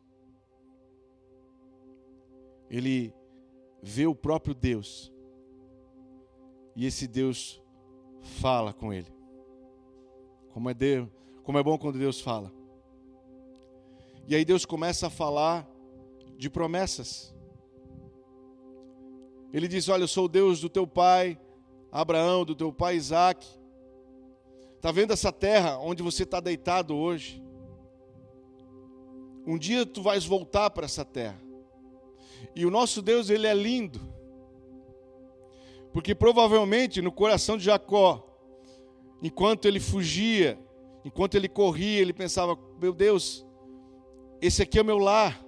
Ele 2.69 3.13
vê 3.81 4.05
o 4.05 4.15
próprio 4.15 4.53
Deus. 4.53 5.11
E 6.75 6.85
esse 6.85 7.07
Deus 7.07 7.61
fala 8.21 8.73
com 8.73 8.93
ele. 8.93 9.11
Como 10.51 10.69
é 10.69 10.73
Deus, 10.73 11.09
como 11.43 11.57
é 11.57 11.63
bom 11.63 11.77
quando 11.77 11.97
Deus 11.97 12.21
fala. 12.21 12.51
E 14.27 14.35
aí 14.35 14.45
Deus 14.45 14.65
começa 14.65 15.07
a 15.07 15.09
falar 15.09 15.67
de 16.37 16.49
promessas. 16.49 17.33
Ele 19.51 19.67
diz: 19.67 19.89
Olha, 19.89 20.03
eu 20.03 20.07
sou 20.07 20.25
o 20.25 20.29
Deus 20.29 20.61
do 20.61 20.69
teu 20.69 20.85
pai 20.85 21.39
Abraão, 21.91 22.45
do 22.45 22.55
teu 22.55 22.71
pai 22.71 22.95
Isaac. 22.95 23.45
Está 24.75 24.91
vendo 24.91 25.11
essa 25.11 25.31
terra 25.31 25.77
onde 25.79 26.03
você 26.03 26.23
está 26.23 26.39
deitado 26.39 26.95
hoje? 26.95 27.43
Um 29.49 29.57
dia 29.57 29.83
tu 29.83 30.03
vais 30.03 30.23
voltar 30.25 30.69
para 30.69 30.85
essa 30.85 31.03
terra. 31.03 31.41
E 32.55 32.67
o 32.67 32.69
nosso 32.69 33.01
Deus, 33.01 33.31
ele 33.31 33.47
é 33.47 33.53
lindo. 33.55 33.99
Porque 35.91 36.13
provavelmente 36.13 37.01
no 37.01 37.11
coração 37.11 37.57
de 37.57 37.63
Jacó, 37.63 38.23
enquanto 39.23 39.65
ele 39.65 39.79
fugia, 39.79 40.59
enquanto 41.03 41.33
ele 41.33 41.49
corria, 41.49 41.99
ele 41.99 42.13
pensava: 42.13 42.55
meu 42.79 42.93
Deus, 42.93 43.43
esse 44.39 44.61
aqui 44.61 44.77
é 44.77 44.83
o 44.83 44.85
meu 44.85 44.99
lar, 44.99 45.43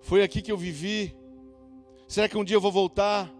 foi 0.00 0.22
aqui 0.22 0.40
que 0.40 0.50
eu 0.50 0.56
vivi. 0.56 1.14
Será 2.08 2.30
que 2.30 2.38
um 2.38 2.44
dia 2.44 2.56
eu 2.56 2.62
vou 2.62 2.72
voltar? 2.72 3.30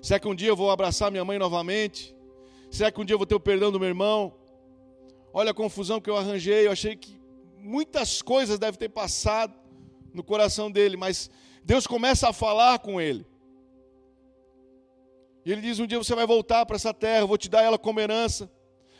Será 0.00 0.20
que 0.20 0.28
um 0.28 0.34
dia 0.34 0.50
eu 0.50 0.56
vou 0.56 0.70
abraçar 0.70 1.10
minha 1.10 1.24
mãe 1.24 1.40
novamente? 1.40 2.16
Será 2.70 2.92
que 2.92 3.00
um 3.00 3.04
dia 3.04 3.14
eu 3.14 3.18
vou 3.18 3.26
ter 3.26 3.34
o 3.34 3.40
perdão 3.40 3.72
do 3.72 3.80
meu 3.80 3.88
irmão? 3.88 4.32
Olha 5.34 5.50
a 5.50 5.54
confusão 5.54 6.00
que 6.00 6.08
eu 6.08 6.16
arranjei, 6.16 6.68
eu 6.68 6.70
achei 6.70 6.94
que 6.94 7.20
muitas 7.62 8.20
coisas 8.20 8.58
devem 8.58 8.78
ter 8.78 8.88
passado 8.88 9.54
no 10.12 10.22
coração 10.22 10.70
dele, 10.70 10.96
mas 10.96 11.30
Deus 11.64 11.86
começa 11.86 12.28
a 12.28 12.32
falar 12.32 12.80
com 12.80 13.00
ele. 13.00 13.24
E 15.44 15.52
ele 15.52 15.60
diz: 15.60 15.78
Um 15.78 15.86
dia 15.86 15.98
você 15.98 16.14
vai 16.14 16.26
voltar 16.26 16.66
para 16.66 16.76
essa 16.76 16.92
terra, 16.92 17.20
eu 17.20 17.28
vou 17.28 17.38
te 17.38 17.48
dar 17.48 17.62
ela 17.62 17.78
como 17.78 18.00
herança. 18.00 18.50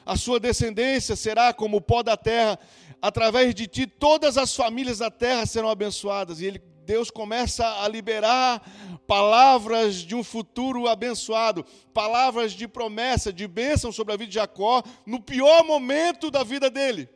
A 0.04 0.16
sua 0.16 0.40
descendência 0.40 1.14
será 1.14 1.52
como 1.52 1.76
o 1.76 1.80
pó 1.80 2.02
da 2.02 2.16
terra. 2.16 2.58
Através 3.00 3.54
de 3.54 3.66
ti, 3.66 3.86
todas 3.86 4.38
as 4.38 4.54
famílias 4.54 4.98
da 4.98 5.10
terra 5.10 5.46
serão 5.46 5.68
abençoadas. 5.68 6.40
E 6.40 6.46
ele, 6.46 6.62
Deus 6.84 7.10
começa 7.10 7.82
a 7.82 7.88
liberar 7.88 8.62
palavras 9.06 9.96
de 9.96 10.14
um 10.14 10.24
futuro 10.24 10.88
abençoado, 10.88 11.64
palavras 11.92 12.52
de 12.52 12.66
promessa, 12.66 13.32
de 13.32 13.46
bênção 13.46 13.92
sobre 13.92 14.14
a 14.14 14.16
vida 14.16 14.28
de 14.28 14.34
Jacó, 14.34 14.82
no 15.06 15.20
pior 15.20 15.64
momento 15.64 16.30
da 16.30 16.42
vida 16.42 16.68
dele. 16.68 17.08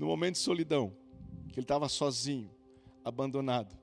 No 0.00 0.06
momento 0.06 0.36
de 0.36 0.40
solidão, 0.40 0.96
que 1.50 1.60
ele 1.60 1.64
estava 1.64 1.86
sozinho, 1.86 2.50
abandonado. 3.04 3.78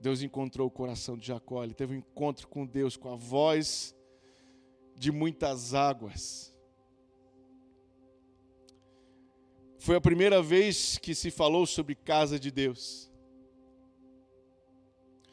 Deus 0.00 0.22
encontrou 0.22 0.68
o 0.68 0.70
coração 0.70 1.18
de 1.18 1.26
Jacó, 1.26 1.64
ele 1.64 1.74
teve 1.74 1.96
um 1.96 1.98
encontro 1.98 2.46
com 2.46 2.64
Deus, 2.64 2.96
com 2.96 3.12
a 3.12 3.16
voz 3.16 3.92
de 4.94 5.10
muitas 5.10 5.74
águas. 5.74 6.56
Foi 9.80 9.96
a 9.96 10.00
primeira 10.00 10.40
vez 10.40 10.96
que 10.96 11.12
se 11.12 11.32
falou 11.32 11.66
sobre 11.66 11.96
casa 11.96 12.38
de 12.38 12.52
Deus. 12.52 13.10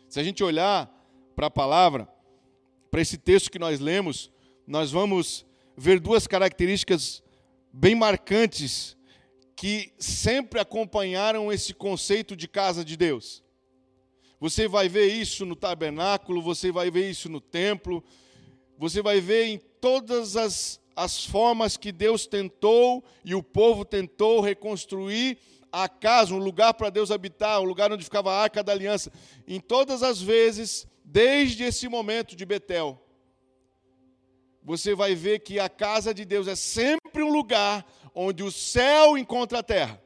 Se 0.09 0.19
a 0.19 0.23
gente 0.23 0.43
olhar 0.43 0.91
para 1.35 1.45
a 1.45 1.51
palavra, 1.51 2.11
para 2.89 2.99
esse 2.99 3.19
texto 3.19 3.51
que 3.51 3.59
nós 3.59 3.79
lemos, 3.79 4.31
nós 4.65 4.91
vamos 4.91 5.45
ver 5.77 5.99
duas 5.99 6.25
características 6.25 7.21
bem 7.73 7.95
marcantes 7.95 8.97
que 9.55 9.93
sempre 9.99 10.59
acompanharam 10.59 11.51
esse 11.51 11.73
conceito 11.73 12.35
de 12.35 12.47
casa 12.47 12.83
de 12.83 12.97
Deus. 12.97 13.43
Você 14.39 14.67
vai 14.67 14.89
ver 14.89 15.07
isso 15.07 15.45
no 15.45 15.55
tabernáculo, 15.55 16.41
você 16.41 16.71
vai 16.71 16.89
ver 16.89 17.09
isso 17.09 17.29
no 17.29 17.39
templo, 17.39 18.03
você 18.77 19.01
vai 19.01 19.21
ver 19.21 19.45
em 19.45 19.59
todas 19.79 20.35
as, 20.35 20.81
as 20.95 21.23
formas 21.23 21.77
que 21.77 21.91
Deus 21.91 22.25
tentou 22.25 23.03
e 23.23 23.35
o 23.35 23.43
povo 23.43 23.85
tentou 23.85 24.41
reconstruir 24.41 25.37
a 25.71 25.87
casa, 25.87 26.33
um 26.33 26.39
lugar 26.39 26.73
para 26.73 26.89
Deus 26.89 27.11
habitar, 27.11 27.61
um 27.61 27.65
lugar 27.65 27.91
onde 27.91 28.03
ficava 28.03 28.33
a 28.33 28.41
arca 28.41 28.63
da 28.63 28.71
aliança. 28.71 29.11
Em 29.47 29.59
todas 29.59 30.03
as 30.03 30.19
vezes, 30.19 30.87
desde 31.05 31.63
esse 31.63 31.87
momento 31.87 32.35
de 32.35 32.45
Betel, 32.45 32.99
você 34.63 34.93
vai 34.93 35.15
ver 35.15 35.39
que 35.39 35.59
a 35.59 35.67
casa 35.67 36.13
de 36.13 36.23
Deus 36.23 36.47
é 36.47 36.55
sempre 36.55 37.23
um 37.23 37.31
lugar 37.31 37.85
onde 38.13 38.43
o 38.43 38.51
céu 38.51 39.17
encontra 39.17 39.59
a 39.59 39.63
terra. 39.63 40.01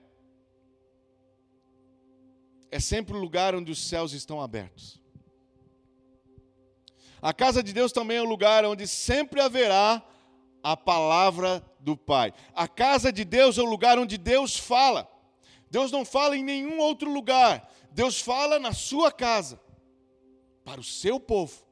É 2.71 2.79
sempre 2.79 3.15
um 3.15 3.19
lugar 3.19 3.55
onde 3.55 3.71
os 3.71 3.87
céus 3.87 4.13
estão 4.13 4.41
abertos. 4.41 5.01
A 7.21 7.33
casa 7.33 7.63
de 7.63 7.73
Deus 7.73 7.91
também 7.91 8.17
é 8.17 8.21
um 8.21 8.29
lugar 8.29 8.65
onde 8.65 8.87
sempre 8.87 9.41
haverá 9.41 10.05
a 10.61 10.77
palavra 10.77 11.63
do 11.79 11.97
Pai. 11.97 12.33
A 12.53 12.67
casa 12.67 13.11
de 13.11 13.25
Deus 13.25 13.57
é 13.57 13.61
o 13.61 13.65
lugar 13.65 13.97
onde 13.97 14.17
Deus 14.17 14.57
fala. 14.57 15.09
Deus 15.69 15.91
não 15.91 16.05
fala 16.05 16.37
em 16.37 16.43
nenhum 16.43 16.79
outro 16.79 17.11
lugar. 17.11 17.71
Deus 17.91 18.19
fala 18.19 18.59
na 18.59 18.73
sua 18.73 19.11
casa, 19.11 19.59
para 20.63 20.79
o 20.79 20.83
seu 20.83 21.19
povo. 21.19 21.64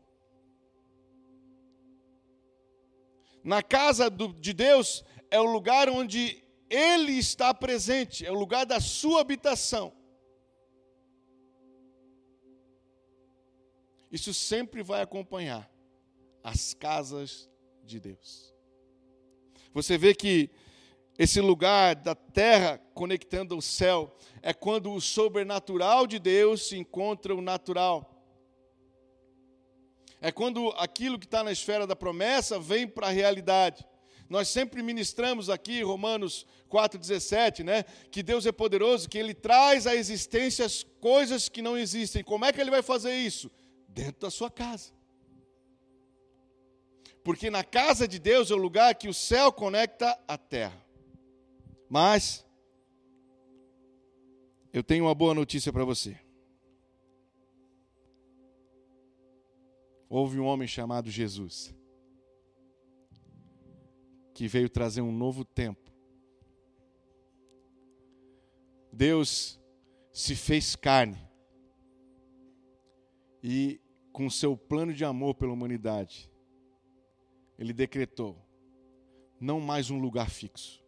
Na 3.44 3.62
casa 3.62 4.10
do, 4.10 4.30
de 4.34 4.54
Deus 4.54 5.04
é 5.30 5.40
o 5.40 5.52
lugar 5.52 5.90
onde 5.90 6.44
Ele 6.70 7.14
está 7.14 7.54
presente, 7.54 8.26
é 8.26 8.32
o 8.32 8.40
lugar 8.40 8.66
da 8.66 8.80
sua 8.80 9.22
habitação. 9.22 9.94
Isso 14.12 14.34
sempre 14.34 14.84
vai 14.84 15.02
acompanhar 15.02 15.70
as 16.44 16.74
casas 16.74 17.50
de 17.84 18.00
Deus. 18.00 18.54
Você 19.74 19.98
vê 19.98 20.14
que 20.14 20.52
esse 21.18 21.42
lugar 21.42 21.96
da 21.96 22.14
terra 22.14 22.80
conectando 22.94 23.56
ao 23.56 23.62
céu 23.62 24.16
é 24.42 24.54
quando 24.54 24.94
o 24.94 25.02
sobrenatural 25.02 26.06
de 26.06 26.20
Deus 26.20 26.68
se 26.68 26.78
encontra 26.78 27.36
o 27.36 27.42
natural. 27.42 28.13
É 30.24 30.32
quando 30.32 30.70
aquilo 30.78 31.20
que 31.20 31.26
está 31.26 31.44
na 31.44 31.52
esfera 31.52 31.86
da 31.86 31.98
promessa 31.98 32.58
vem 32.58 32.88
para 32.88 33.08
a 33.08 33.12
realidade. 33.12 33.86
Nós 34.30 34.48
sempre 34.48 34.82
ministramos 34.82 35.50
aqui, 35.50 35.84
Romanos 35.84 36.48
4,17, 36.72 37.62
né? 37.62 37.84
Que 38.10 38.24
Deus 38.24 38.46
é 38.46 38.52
poderoso, 38.54 39.10
que 39.10 39.18
Ele 39.18 39.34
traz 39.34 39.86
à 39.86 39.94
existência 39.94 40.66
as 40.66 40.82
coisas 41.02 41.50
que 41.50 41.62
não 41.62 41.78
existem. 41.78 42.24
Como 42.24 42.46
é 42.46 42.54
que 42.54 42.62
Ele 42.62 42.72
vai 42.72 42.82
fazer 42.82 43.14
isso? 43.14 43.52
Dentro 43.90 44.22
da 44.22 44.32
sua 44.32 44.50
casa. 44.50 44.94
Porque 47.22 47.50
na 47.50 47.66
casa 47.66 48.08
de 48.08 48.18
Deus 48.18 48.50
é 48.50 48.54
o 48.54 48.58
lugar 48.58 48.96
que 48.96 49.10
o 49.10 49.14
céu 49.14 49.52
conecta 49.52 50.18
à 50.26 50.38
terra. 50.38 50.82
Mas, 51.90 52.46
eu 54.72 54.82
tenho 54.82 55.04
uma 55.04 55.14
boa 55.14 55.34
notícia 55.34 55.74
para 55.74 55.84
você. 55.84 56.23
Houve 60.16 60.40
um 60.40 60.46
homem 60.46 60.68
chamado 60.68 61.10
Jesus, 61.10 61.74
que 64.32 64.48
veio 64.48 64.70
trazer 64.70 65.02
um 65.02 65.12
novo 65.12 65.44
tempo. 65.44 65.92
Deus 68.92 69.60
se 70.12 70.36
fez 70.36 70.76
carne 70.76 71.18
e, 73.42 73.82
com 74.12 74.30
seu 74.30 74.56
plano 74.56 74.94
de 74.94 75.04
amor 75.04 75.34
pela 75.34 75.52
humanidade, 75.52 76.32
ele 77.58 77.74
decretou: 77.74 78.38
não 79.40 79.60
mais 79.60 79.90
um 79.90 79.98
lugar 79.98 80.30
fixo. 80.30 80.86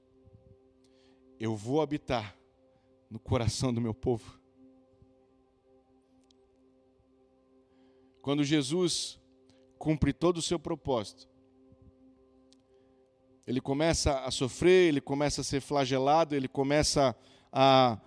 Eu 1.40 1.56
vou 1.56 1.82
habitar 1.82 2.38
no 3.10 3.18
coração 3.18 3.74
do 3.74 3.82
meu 3.82 3.96
povo. 3.96 4.40
Quando 8.26 8.44
Jesus 8.44 9.20
cumpre 9.78 10.12
todo 10.12 10.38
o 10.38 10.42
seu 10.42 10.58
propósito, 10.58 11.30
ele 13.46 13.62
começa 13.62 14.18
a 14.22 14.32
sofrer, 14.32 14.88
ele 14.88 15.00
começa 15.00 15.42
a 15.42 15.44
ser 15.44 15.62
flagelado, 15.62 16.34
ele 16.34 16.48
começa 16.48 17.16
a, 17.52 18.00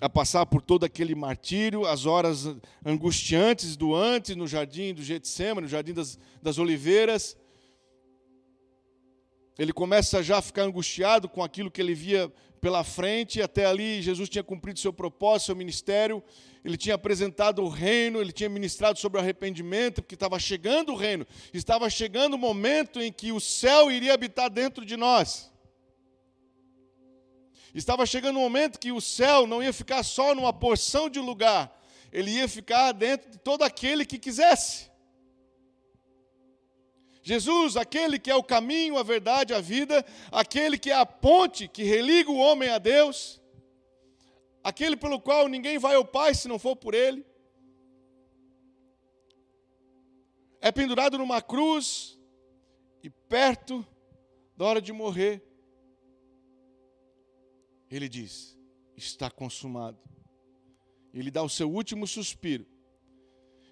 a 0.00 0.08
passar 0.08 0.46
por 0.46 0.62
todo 0.62 0.82
aquele 0.82 1.14
martírio, 1.14 1.86
as 1.86 2.06
horas 2.06 2.52
angustiantes 2.84 3.76
do 3.76 3.94
antes, 3.94 4.34
no 4.34 4.48
jardim 4.48 4.92
do 4.92 5.00
Getsemane, 5.00 5.60
no 5.60 5.68
jardim 5.68 5.92
das, 5.92 6.18
das 6.42 6.58
oliveiras. 6.58 7.36
Ele 9.58 9.72
começa 9.72 10.22
já 10.22 10.38
a 10.38 10.42
ficar 10.42 10.62
angustiado 10.62 11.28
com 11.28 11.42
aquilo 11.42 11.70
que 11.70 11.80
ele 11.80 11.94
via 11.94 12.32
pela 12.62 12.84
frente, 12.84 13.42
até 13.42 13.66
ali 13.66 14.00
Jesus 14.00 14.28
tinha 14.28 14.44
cumprido 14.44 14.78
seu 14.78 14.92
propósito, 14.92 15.46
seu 15.46 15.56
ministério, 15.56 16.22
ele 16.64 16.76
tinha 16.76 16.94
apresentado 16.94 17.60
o 17.60 17.68
reino, 17.68 18.20
ele 18.20 18.30
tinha 18.30 18.48
ministrado 18.48 19.00
sobre 19.00 19.18
o 19.18 19.20
arrependimento, 19.20 20.00
porque 20.00 20.14
estava 20.14 20.38
chegando 20.38 20.92
o 20.92 20.96
reino, 20.96 21.26
estava 21.52 21.90
chegando 21.90 22.34
o 22.34 22.38
momento 22.38 23.02
em 23.02 23.12
que 23.12 23.32
o 23.32 23.40
céu 23.40 23.90
iria 23.90 24.14
habitar 24.14 24.48
dentro 24.48 24.86
de 24.86 24.96
nós. 24.96 25.50
Estava 27.74 28.06
chegando 28.06 28.36
o 28.36 28.40
momento 28.40 28.78
que 28.78 28.92
o 28.92 29.00
céu 29.00 29.44
não 29.44 29.60
ia 29.60 29.72
ficar 29.72 30.04
só 30.04 30.32
numa 30.32 30.52
porção 30.52 31.10
de 31.10 31.18
lugar, 31.18 31.76
ele 32.12 32.30
ia 32.30 32.46
ficar 32.46 32.92
dentro 32.92 33.28
de 33.28 33.38
todo 33.38 33.62
aquele 33.64 34.06
que 34.06 34.20
quisesse. 34.20 34.91
Jesus, 37.22 37.76
aquele 37.76 38.18
que 38.18 38.30
é 38.30 38.34
o 38.34 38.42
caminho, 38.42 38.98
a 38.98 39.02
verdade, 39.02 39.54
a 39.54 39.60
vida, 39.60 40.04
aquele 40.30 40.76
que 40.76 40.90
é 40.90 40.96
a 40.96 41.06
ponte 41.06 41.68
que 41.68 41.84
religa 41.84 42.30
o 42.30 42.36
homem 42.36 42.68
a 42.68 42.78
Deus, 42.78 43.40
aquele 44.62 44.96
pelo 44.96 45.20
qual 45.20 45.48
ninguém 45.48 45.78
vai 45.78 45.94
ao 45.94 46.04
Pai 46.04 46.34
se 46.34 46.48
não 46.48 46.58
for 46.58 46.74
por 46.74 46.94
Ele, 46.94 47.24
é 50.60 50.70
pendurado 50.72 51.18
numa 51.18 51.40
cruz 51.40 52.18
e 53.02 53.10
perto 53.10 53.86
da 54.56 54.64
hora 54.64 54.80
de 54.80 54.92
morrer, 54.92 55.42
ele 57.90 58.08
diz: 58.08 58.56
está 58.96 59.30
consumado. 59.30 59.98
Ele 61.12 61.30
dá 61.30 61.42
o 61.42 61.48
seu 61.48 61.70
último 61.70 62.06
suspiro. 62.06 62.66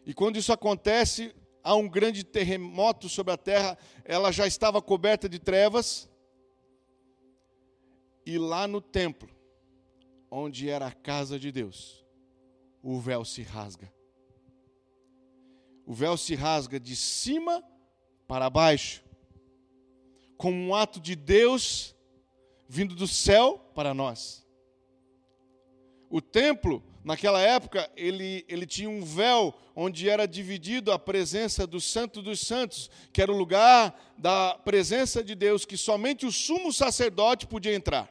E 0.05 0.13
quando 0.13 0.37
isso 0.37 0.53
acontece, 0.53 1.35
há 1.63 1.75
um 1.75 1.89
grande 1.89 2.25
terremoto 2.25 3.09
sobre 3.09 3.33
a 3.33 3.37
terra, 3.37 3.79
ela 4.05 4.33
já 4.33 4.47
estava 4.47 4.81
coberta 4.81 5.29
de 5.29 5.39
trevas. 5.39 6.09
E 8.25 8.39
lá 8.39 8.67
no 8.67 8.81
templo, 8.81 9.29
onde 10.31 10.69
era 10.69 10.87
a 10.87 10.93
casa 10.93 11.39
de 11.39 11.51
Deus, 11.51 12.05
o 12.83 12.99
véu 13.01 13.25
se 13.25 13.43
rasga. 13.43 13.93
O 15.87 15.93
véu 15.93 16.17
se 16.17 16.35
rasga 16.35 16.79
de 16.79 16.95
cima 16.95 17.65
para 18.29 18.49
baixo, 18.49 19.03
como 20.37 20.57
um 20.57 20.75
ato 20.75 21.01
de 21.01 21.17
Deus 21.17 21.97
vindo 22.69 22.95
do 22.95 23.09
céu 23.09 23.59
para 23.75 23.93
nós. 23.93 24.47
O 26.09 26.21
templo 26.21 26.83
Naquela 27.03 27.41
época, 27.41 27.91
ele, 27.97 28.45
ele 28.47 28.67
tinha 28.67 28.91
um 28.91 29.03
véu 29.03 29.55
onde 29.75 30.09
era 30.09 30.27
dividido 30.27 30.93
a 30.93 30.99
presença 30.99 31.67
do 31.67 31.81
Santo 31.81 32.21
dos 32.21 32.41
Santos, 32.41 32.91
que 33.13 33.23
era 33.23 33.33
o 33.33 33.37
lugar 33.37 33.99
da 34.19 34.59
presença 34.59 35.25
de 35.25 35.35
Deus, 35.35 35.65
que 35.65 35.79
somente 35.79 36.27
o 36.27 36.33
sumo 36.33 36.73
sacerdote 36.73 37.47
podia 37.47 37.75
entrar. 37.75 38.09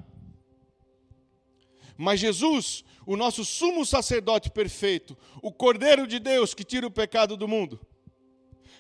Mas 1.96 2.20
Jesus, 2.20 2.84
o 3.06 3.16
nosso 3.16 3.46
sumo 3.46 3.86
sacerdote 3.86 4.50
perfeito, 4.50 5.16
o 5.42 5.52
Cordeiro 5.52 6.08
de 6.08 6.18
Deus 6.18 6.56
que 6.56 6.64
tira 6.64 6.88
o 6.88 6.92
pecado 6.92 7.38
do 7.38 7.48
mundo, 7.48 7.80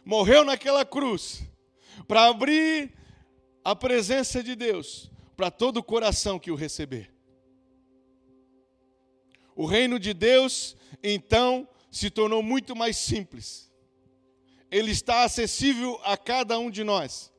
morreu 0.03 0.43
naquela 0.43 0.83
cruz 0.83 1.43
para 2.07 2.25
abrir 2.25 2.93
a 3.63 3.75
presença 3.75 4.41
de 4.41 4.55
Deus 4.55 5.11
para 5.37 5.51
todo 5.51 5.77
o 5.77 5.83
coração 5.83 6.39
que 6.39 6.49
o 6.49 6.55
receber. 6.55 7.18
O 9.59 9.65
reino 9.65 9.99
de 9.99 10.13
Deus, 10.13 10.73
então, 11.03 11.67
se 11.91 12.09
tornou 12.09 12.41
muito 12.41 12.73
mais 12.77 12.95
simples. 12.95 13.69
Ele 14.71 14.89
está 14.89 15.25
acessível 15.25 15.99
a 16.05 16.15
cada 16.15 16.57
um 16.57 16.71
de 16.71 16.81
nós. 16.81 17.29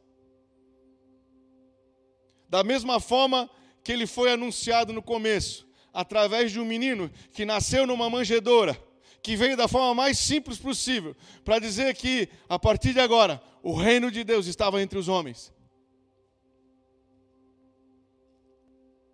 Da 2.47 2.63
mesma 2.63 3.01
forma 3.01 3.49
que 3.83 3.91
ele 3.91 4.07
foi 4.07 4.31
anunciado 4.31 4.93
no 4.93 5.03
começo, 5.03 5.67
através 5.95 6.53
de 6.53 6.61
um 6.61 6.65
menino 6.67 7.11
que 7.33 7.47
nasceu 7.47 7.87
numa 7.87 8.11
manjedoura, 8.11 8.79
que 9.23 9.35
veio 9.35 9.57
da 9.57 9.67
forma 9.67 9.95
mais 9.95 10.19
simples 10.19 10.59
possível, 10.59 11.17
para 11.43 11.59
dizer 11.59 11.97
que, 11.97 12.29
a 12.51 12.59
partir 12.59 12.93
de 12.93 13.01
agora, 13.01 13.43
o 13.63 13.73
reino 13.73 14.11
de 14.11 14.23
Deus 14.25 14.47
estava 14.47 14.83
entre 14.83 14.99
os 14.99 15.09
homens. 15.09 15.51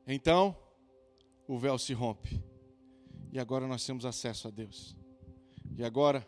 Então, 0.08 0.58
o 1.46 1.56
véu 1.56 1.78
se 1.78 1.92
rompe. 1.92 2.45
E 3.32 3.38
agora 3.38 3.66
nós 3.66 3.84
temos 3.84 4.04
acesso 4.04 4.48
a 4.48 4.50
Deus. 4.50 4.96
E 5.76 5.84
agora, 5.84 6.26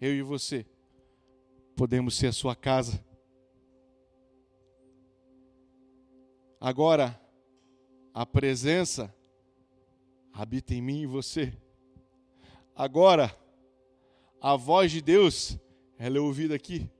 eu 0.00 0.14
e 0.14 0.22
você, 0.22 0.66
podemos 1.74 2.16
ser 2.16 2.28
a 2.28 2.32
sua 2.32 2.54
casa. 2.54 3.04
Agora, 6.60 7.18
a 8.12 8.26
presença 8.26 9.14
habita 10.32 10.74
em 10.74 10.82
mim 10.82 11.02
e 11.02 11.06
você. 11.06 11.52
Agora, 12.74 13.34
a 14.40 14.56
voz 14.56 14.90
de 14.90 15.00
Deus, 15.00 15.58
ela 15.98 16.18
é 16.18 16.20
ouvida 16.20 16.54
aqui. 16.54 16.90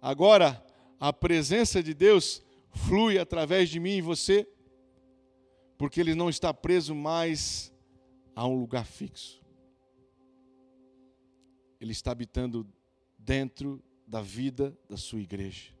Agora, 0.00 0.64
a 0.98 1.12
presença 1.12 1.82
de 1.82 1.94
Deus 1.94 2.42
flui 2.72 3.18
através 3.18 3.68
de 3.68 3.78
mim 3.78 3.96
e 3.96 4.00
você 4.00 4.48
porque 5.82 6.00
ele 6.00 6.14
não 6.14 6.30
está 6.30 6.54
preso 6.54 6.94
mais 6.94 7.72
a 8.36 8.46
um 8.46 8.54
lugar 8.54 8.86
fixo. 8.86 9.42
Ele 11.80 11.90
está 11.90 12.12
habitando 12.12 12.64
dentro 13.18 13.82
da 14.06 14.22
vida 14.22 14.78
da 14.88 14.96
sua 14.96 15.20
igreja. 15.20 15.74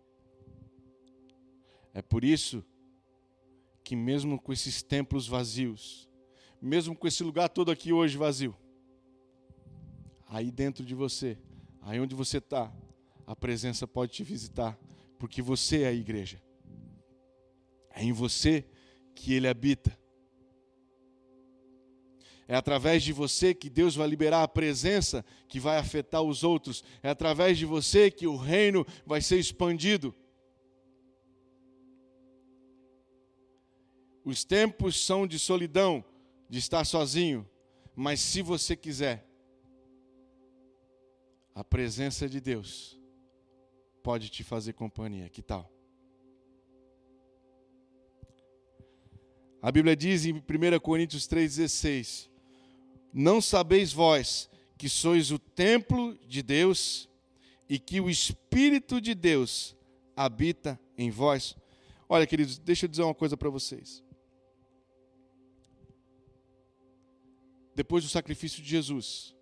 É 1.94 2.02
por 2.02 2.24
isso 2.24 2.64
que, 3.84 3.94
mesmo 3.94 4.40
com 4.40 4.52
esses 4.52 4.82
templos 4.82 5.28
vazios, 5.28 6.10
mesmo 6.60 6.96
com 6.96 7.06
esse 7.06 7.22
lugar 7.22 7.48
todo 7.48 7.70
aqui 7.70 7.92
hoje 7.92 8.16
vazio, 8.16 8.56
aí 10.26 10.50
dentro 10.50 10.84
de 10.84 10.96
você, 10.96 11.38
aí 11.80 12.00
onde 12.00 12.16
você 12.16 12.38
está, 12.38 12.74
a 13.24 13.36
presença 13.36 13.86
pode 13.86 14.10
te 14.10 14.24
visitar, 14.24 14.76
Porque 15.16 15.40
você 15.40 15.82
é 15.82 15.86
a 15.86 15.92
igreja. 15.92 16.42
É 17.90 18.02
em 18.02 18.10
você 18.10 18.66
que 19.14 19.34
ele 19.34 19.48
habita. 19.48 19.96
É 22.46 22.54
através 22.54 23.02
de 23.02 23.12
você 23.12 23.54
que 23.54 23.70
Deus 23.70 23.94
vai 23.94 24.06
liberar 24.06 24.42
a 24.42 24.48
presença 24.48 25.24
que 25.48 25.58
vai 25.58 25.78
afetar 25.78 26.20
os 26.20 26.44
outros. 26.44 26.84
É 27.02 27.08
através 27.08 27.56
de 27.56 27.64
você 27.64 28.10
que 28.10 28.26
o 28.26 28.36
reino 28.36 28.86
vai 29.06 29.22
ser 29.22 29.38
expandido. 29.38 30.14
Os 34.22 34.44
tempos 34.44 35.02
são 35.02 35.26
de 35.26 35.38
solidão, 35.38 36.04
de 36.46 36.58
estar 36.58 36.84
sozinho, 36.84 37.48
mas 37.96 38.20
se 38.20 38.42
você 38.42 38.76
quiser, 38.76 39.26
a 41.54 41.64
presença 41.64 42.28
de 42.28 42.38
Deus 42.38 43.00
pode 44.02 44.28
te 44.28 44.44
fazer 44.44 44.74
companhia. 44.74 45.30
Que 45.30 45.40
tal? 45.40 45.71
A 49.62 49.70
Bíblia 49.70 49.94
diz 49.94 50.26
em 50.26 50.32
1 50.32 50.42
Coríntios 50.80 51.28
3,16: 51.28 52.28
Não 53.12 53.40
sabeis 53.40 53.92
vós 53.92 54.50
que 54.76 54.88
sois 54.88 55.30
o 55.30 55.38
templo 55.38 56.18
de 56.26 56.42
Deus 56.42 57.08
e 57.68 57.78
que 57.78 58.00
o 58.00 58.10
Espírito 58.10 59.00
de 59.00 59.14
Deus 59.14 59.76
habita 60.16 60.80
em 60.98 61.12
vós? 61.12 61.54
Olha, 62.08 62.26
queridos, 62.26 62.58
deixa 62.58 62.86
eu 62.86 62.88
dizer 62.88 63.02
uma 63.04 63.14
coisa 63.14 63.36
para 63.36 63.48
vocês. 63.48 64.02
Depois 67.72 68.02
do 68.02 68.10
sacrifício 68.10 68.60
de 68.60 68.68
Jesus, 68.68 69.32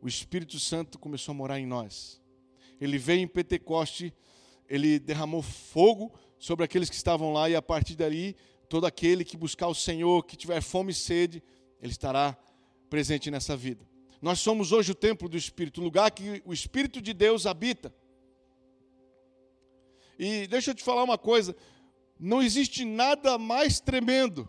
o 0.00 0.06
Espírito 0.06 0.60
Santo 0.60 1.00
começou 1.00 1.32
a 1.32 1.36
morar 1.36 1.58
em 1.58 1.66
nós. 1.66 2.22
Ele 2.80 2.96
veio 2.96 3.22
em 3.22 3.26
Pentecoste, 3.26 4.14
ele 4.68 5.00
derramou 5.00 5.42
fogo 5.42 6.12
sobre 6.38 6.64
aqueles 6.64 6.88
que 6.88 6.94
estavam 6.94 7.32
lá, 7.32 7.50
e 7.50 7.56
a 7.56 7.60
partir 7.60 7.96
dali, 7.96 8.36
todo 8.68 8.86
aquele 8.86 9.24
que 9.24 9.36
buscar 9.36 9.68
o 9.68 9.74
Senhor, 9.74 10.24
que 10.24 10.36
tiver 10.36 10.60
fome 10.60 10.92
e 10.92 10.94
sede, 10.94 11.42
ele 11.80 11.92
estará 11.92 12.36
presente 12.90 13.30
nessa 13.30 13.56
vida. 13.56 13.86
Nós 14.20 14.40
somos 14.40 14.72
hoje 14.72 14.92
o 14.92 14.94
templo 14.94 15.28
do 15.28 15.36
Espírito, 15.36 15.80
o 15.80 15.84
lugar 15.84 16.10
que 16.10 16.42
o 16.44 16.52
Espírito 16.52 17.00
de 17.00 17.14
Deus 17.14 17.46
habita. 17.46 17.94
E 20.18 20.46
deixa 20.48 20.72
eu 20.72 20.74
te 20.74 20.82
falar 20.82 21.04
uma 21.04 21.16
coisa: 21.16 21.56
não 22.18 22.42
existe 22.42 22.84
nada 22.84 23.38
mais 23.38 23.80
tremendo 23.80 24.48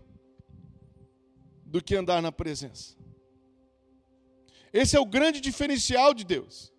do 1.64 1.84
que 1.84 1.96
andar 1.96 2.22
na 2.22 2.32
presença. 2.32 2.98
Esse 4.74 4.96
é 4.96 5.00
o 5.00 5.06
grande 5.06 5.40
diferencial 5.40 6.14
de 6.14 6.24
Deus. 6.24 6.74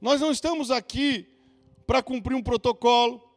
Nós 0.00 0.20
não 0.20 0.32
estamos 0.32 0.70
aqui 0.70 1.28
para 1.86 2.02
cumprir 2.02 2.34
um 2.34 2.42
protocolo, 2.42 3.31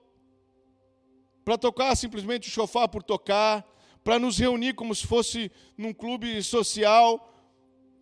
para 1.45 1.59
tocar 1.59 1.95
simplesmente 1.95 2.49
o 2.49 2.51
chofar 2.51 2.89
por 2.89 3.03
tocar, 3.03 3.63
para 4.03 4.17
nos 4.17 4.39
reunir 4.39 4.73
como 4.73 4.95
se 4.95 5.05
fosse 5.05 5.51
num 5.77 5.93
clube 5.93 6.41
social. 6.41 7.31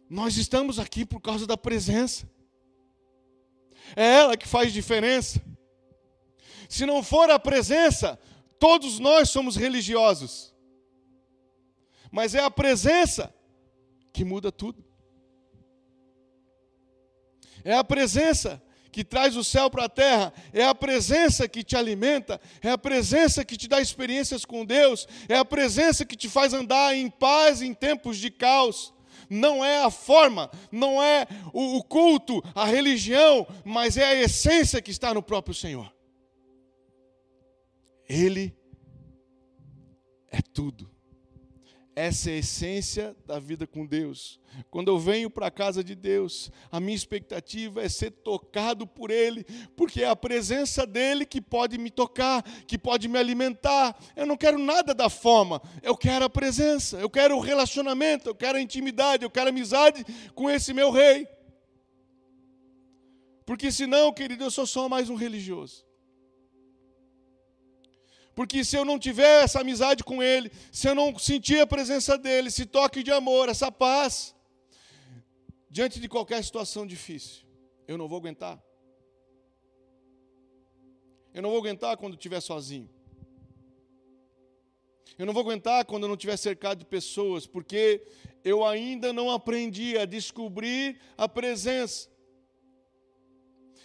Nós 0.10 0.38
estamos 0.38 0.80
aqui 0.80 1.06
por 1.06 1.20
causa 1.20 1.46
da 1.46 1.58
presença. 1.58 2.28
É 3.98 4.16
ela 4.16 4.38
que 4.38 4.48
faz 4.48 4.72
diferença. 4.72 5.44
Se 6.70 6.86
não 6.86 7.04
for 7.04 7.30
a 7.30 7.38
presença, 7.38 8.18
todos 8.58 8.98
nós 8.98 9.30
somos 9.30 9.58
religiosos. 9.58 10.56
Mas 12.10 12.34
é 12.34 12.40
a 12.40 12.50
presença 12.50 13.34
que 14.14 14.24
muda 14.24 14.54
tudo. 14.54 14.82
É 17.66 17.74
a 17.74 17.84
presença 17.84 18.64
que 18.94 19.04
traz 19.04 19.36
o 19.36 19.44
céu 19.44 19.72
para 19.72 19.86
a 19.86 19.90
terra, 19.90 20.32
é 20.54 20.64
a 20.64 20.76
presença 20.76 21.48
que 21.48 21.64
te 21.64 21.76
alimenta, 21.76 22.40
é 22.62 22.70
a 22.70 22.78
presença 22.78 23.44
que 23.44 23.58
te 23.58 23.68
dá 23.68 23.82
experiências 23.82 24.46
com 24.46 24.64
Deus, 24.64 25.08
é 25.28 25.36
a 25.36 25.44
presença 25.44 26.06
que 26.06 26.16
te 26.16 26.30
faz 26.30 26.54
andar 26.54 26.96
em 26.96 27.10
paz 27.10 27.64
em 27.64 27.74
tempos 27.74 28.18
de 28.18 28.30
caos. 28.30 28.94
Não 29.28 29.66
é 29.66 29.84
a 29.84 29.90
forma, 29.90 30.52
não 30.72 31.02
é 31.02 31.26
o, 31.52 31.84
culto, 31.84 32.44
a 32.54 32.66
religião, 32.66 33.48
mas 33.66 33.98
é 33.98 34.06
a 34.06 34.16
essência 34.16 34.80
que 34.80 34.92
está 34.92 35.12
no 35.12 35.24
próprio 35.24 35.56
Senhor. 35.56 35.92
Ele 38.08 38.56
é 40.30 40.40
tudo. 40.40 40.93
Essa 41.96 42.32
é 42.32 42.34
a 42.34 42.38
essência 42.38 43.16
da 43.26 43.38
vida 43.38 43.68
com 43.68 43.86
Deus. 43.86 44.40
Quando 44.72 44.88
eu 44.88 44.98
venho 44.98 45.30
para 45.30 45.48
a 45.48 45.52
casa 45.52 45.84
de 45.84 45.94
Deus, 45.94 46.52
a 46.72 46.80
minha 46.80 46.96
expectativa 46.96 47.84
é 47.84 47.90
ser 47.90 48.10
tocado 48.10 48.88
por 48.88 49.12
Ele, 49.12 49.44
porque 49.76 50.02
é 50.02 50.10
a 50.10 50.16
presença 50.16 50.88
dEle 50.88 51.24
que 51.24 51.40
pode 51.40 51.78
me 51.78 51.92
tocar, 51.92 52.42
que 52.66 52.80
pode 52.80 53.08
me 53.08 53.20
alimentar. 53.20 53.96
Eu 54.16 54.26
não 54.26 54.36
quero 54.36 54.58
nada 54.58 54.94
da 54.94 55.08
forma, 55.08 55.62
eu 55.84 55.96
quero 55.96 56.26
a 56.26 56.30
presença, 56.30 56.98
eu 56.98 57.10
quero 57.10 57.38
o 57.38 57.40
relacionamento, 57.40 58.28
eu 58.28 58.36
quero 58.36 58.58
a 58.58 58.62
intimidade, 58.62 59.24
eu 59.24 59.30
quero 59.30 59.48
a 59.48 59.50
amizade 59.50 60.04
com 60.34 60.50
esse 60.50 60.74
meu 60.74 60.90
Rei. 60.90 61.28
Porque 63.46 63.72
senão, 63.72 64.12
querido, 64.12 64.44
eu 64.44 64.52
sou 64.52 64.66
só 64.66 64.90
mais 64.90 65.12
um 65.12 65.16
religioso. 65.16 65.86
Porque 68.36 68.64
se 68.64 68.76
eu 68.76 68.84
não 68.84 68.98
tiver 68.98 69.44
essa 69.44 69.62
amizade 69.62 70.04
com 70.04 70.22
Ele, 70.22 70.52
se 70.72 70.88
eu 70.88 70.96
não 70.96 71.18
sentir 71.20 71.60
a 71.60 71.68
presença 71.68 72.18
dEle, 72.18 72.48
esse 72.48 72.66
toque 72.66 73.04
de 73.04 73.12
amor, 73.12 73.48
essa 73.48 73.72
paz, 73.72 74.36
diante 75.70 76.00
de 76.00 76.10
qualquer 76.10 76.44
situação 76.44 76.86
difícil, 76.86 77.46
eu 77.88 77.98
não 77.98 78.08
vou 78.08 78.18
aguentar. 78.18 78.62
Eu 81.34 81.42
não 81.42 81.50
vou 81.52 81.60
aguentar 81.60 81.96
quando 81.98 82.14
estiver 82.14 82.42
sozinho. 82.42 82.90
Eu 85.18 85.28
não 85.28 85.34
vou 85.34 85.42
aguentar 85.42 85.86
quando 85.86 86.04
eu 86.04 86.08
não 86.08 86.16
estiver 86.16 86.38
cercado 86.38 86.80
de 86.80 86.86
pessoas, 86.86 87.46
porque 87.46 88.02
eu 88.44 88.66
ainda 88.66 89.14
não 89.14 89.30
aprendi 89.30 89.96
a 89.96 90.06
descobrir 90.06 91.00
a 91.16 91.30
presença. 91.30 92.10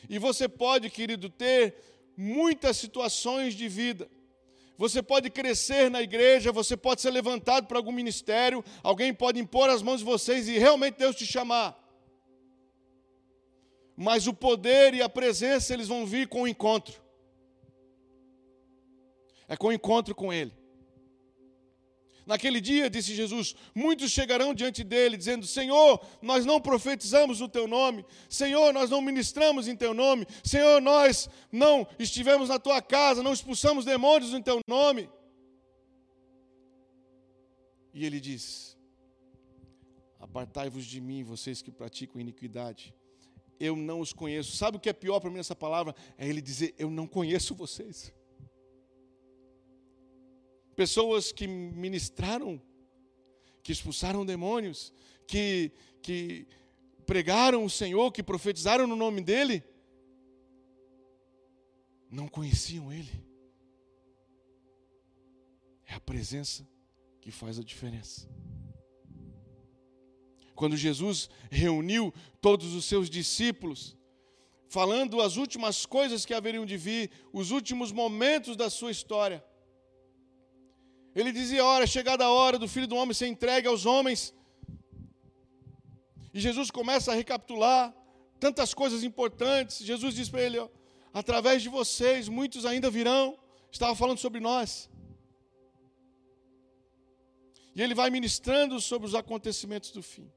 E 0.08 0.18
você 0.18 0.48
pode, 0.48 0.88
querido, 0.88 1.28
ter 1.28 1.74
muitas 2.16 2.78
situações 2.78 3.54
de 3.54 3.68
vida 3.68 4.08
você 4.78 5.02
pode 5.02 5.28
crescer 5.28 5.90
na 5.90 6.00
igreja, 6.00 6.52
você 6.52 6.76
pode 6.76 7.00
ser 7.00 7.10
levantado 7.10 7.66
para 7.66 7.76
algum 7.76 7.90
ministério, 7.90 8.64
alguém 8.80 9.12
pode 9.12 9.40
impor 9.40 9.68
as 9.68 9.82
mãos 9.82 9.98
de 9.98 10.04
vocês 10.04 10.48
e 10.48 10.56
realmente 10.56 10.98
Deus 10.98 11.16
te 11.16 11.26
chamar. 11.26 11.76
Mas 13.96 14.28
o 14.28 14.32
poder 14.32 14.94
e 14.94 15.02
a 15.02 15.08
presença 15.08 15.74
eles 15.74 15.88
vão 15.88 16.06
vir 16.06 16.28
com 16.28 16.42
o 16.42 16.48
encontro. 16.48 17.02
É 19.48 19.56
com 19.56 19.66
o 19.66 19.72
encontro 19.72 20.14
com 20.14 20.32
Ele. 20.32 20.57
Naquele 22.28 22.60
dia, 22.60 22.90
disse 22.90 23.14
Jesus, 23.14 23.56
muitos 23.74 24.10
chegarão 24.10 24.52
diante 24.52 24.84
dele, 24.84 25.16
dizendo: 25.16 25.46
Senhor, 25.46 25.98
nós 26.20 26.44
não 26.44 26.60
profetizamos 26.60 27.40
no 27.40 27.48
teu 27.48 27.66
nome, 27.66 28.04
Senhor, 28.28 28.70
nós 28.70 28.90
não 28.90 29.00
ministramos 29.00 29.66
em 29.66 29.74
teu 29.74 29.94
nome, 29.94 30.26
Senhor, 30.44 30.78
nós 30.82 31.26
não 31.50 31.86
estivemos 31.98 32.50
na 32.50 32.58
tua 32.58 32.82
casa, 32.82 33.22
não 33.22 33.32
expulsamos 33.32 33.86
demônios 33.86 34.34
em 34.34 34.42
teu 34.42 34.60
nome. 34.68 35.08
E 37.94 38.04
ele 38.04 38.20
diz: 38.20 38.76
Apartai-vos 40.20 40.84
de 40.84 41.00
mim, 41.00 41.24
vocês 41.24 41.62
que 41.62 41.70
praticam 41.70 42.20
iniquidade. 42.20 42.94
Eu 43.58 43.74
não 43.74 44.00
os 44.00 44.12
conheço. 44.12 44.54
Sabe 44.54 44.76
o 44.76 44.80
que 44.80 44.90
é 44.90 44.92
pior 44.92 45.18
para 45.18 45.30
mim 45.30 45.38
nessa 45.38 45.56
palavra? 45.56 45.94
É 46.18 46.28
ele 46.28 46.42
dizer: 46.42 46.74
Eu 46.78 46.90
não 46.90 47.06
conheço 47.06 47.54
vocês 47.54 48.12
pessoas 50.78 51.32
que 51.32 51.48
ministraram, 51.48 52.62
que 53.64 53.72
expulsaram 53.72 54.24
demônios, 54.24 54.92
que, 55.26 55.72
que 56.00 56.46
pregaram 57.04 57.64
o 57.64 57.68
Senhor, 57.68 58.12
que 58.12 58.22
profetizaram 58.22 58.86
no 58.86 58.94
nome 58.94 59.20
dEle, 59.20 59.64
não 62.08 62.28
conheciam 62.28 62.92
Ele. 62.92 63.10
É 65.84 65.94
a 65.94 66.00
presença 66.00 66.64
que 67.20 67.32
faz 67.32 67.58
a 67.58 67.64
diferença. 67.64 68.30
Quando 70.54 70.76
Jesus 70.76 71.28
reuniu 71.50 72.14
todos 72.40 72.72
os 72.72 72.84
seus 72.84 73.10
discípulos, 73.10 73.96
falando 74.68 75.20
as 75.20 75.36
últimas 75.36 75.84
coisas 75.84 76.24
que 76.24 76.34
haveriam 76.34 76.64
de 76.64 76.76
vir, 76.76 77.10
os 77.32 77.50
últimos 77.50 77.90
momentos 77.90 78.54
da 78.56 78.70
sua 78.70 78.92
história, 78.92 79.44
ele 81.20 81.32
dizia: 81.32 81.64
Ora, 81.64 81.86
chegada 81.86 82.24
a 82.24 82.30
hora 82.30 82.58
do 82.58 82.68
filho 82.68 82.86
do 82.86 82.96
homem 82.96 83.14
ser 83.14 83.26
entregue 83.26 83.66
aos 83.66 83.84
homens. 83.86 84.34
E 86.32 86.40
Jesus 86.40 86.70
começa 86.70 87.10
a 87.10 87.14
recapitular 87.14 87.94
tantas 88.38 88.72
coisas 88.72 89.02
importantes. 89.02 89.78
Jesus 89.78 90.14
diz 90.14 90.28
para 90.28 90.42
ele: 90.42 90.58
ó, 90.58 90.68
através 91.12 91.62
de 91.62 91.68
vocês, 91.68 92.28
muitos 92.28 92.64
ainda 92.64 92.90
virão. 92.90 93.38
Estava 93.70 93.94
falando 93.94 94.18
sobre 94.18 94.40
nós. 94.40 94.88
E 97.74 97.82
ele 97.82 97.94
vai 97.94 98.10
ministrando 98.10 98.80
sobre 98.80 99.06
os 99.08 99.14
acontecimentos 99.14 99.90
do 99.90 100.02
fim. 100.02 100.30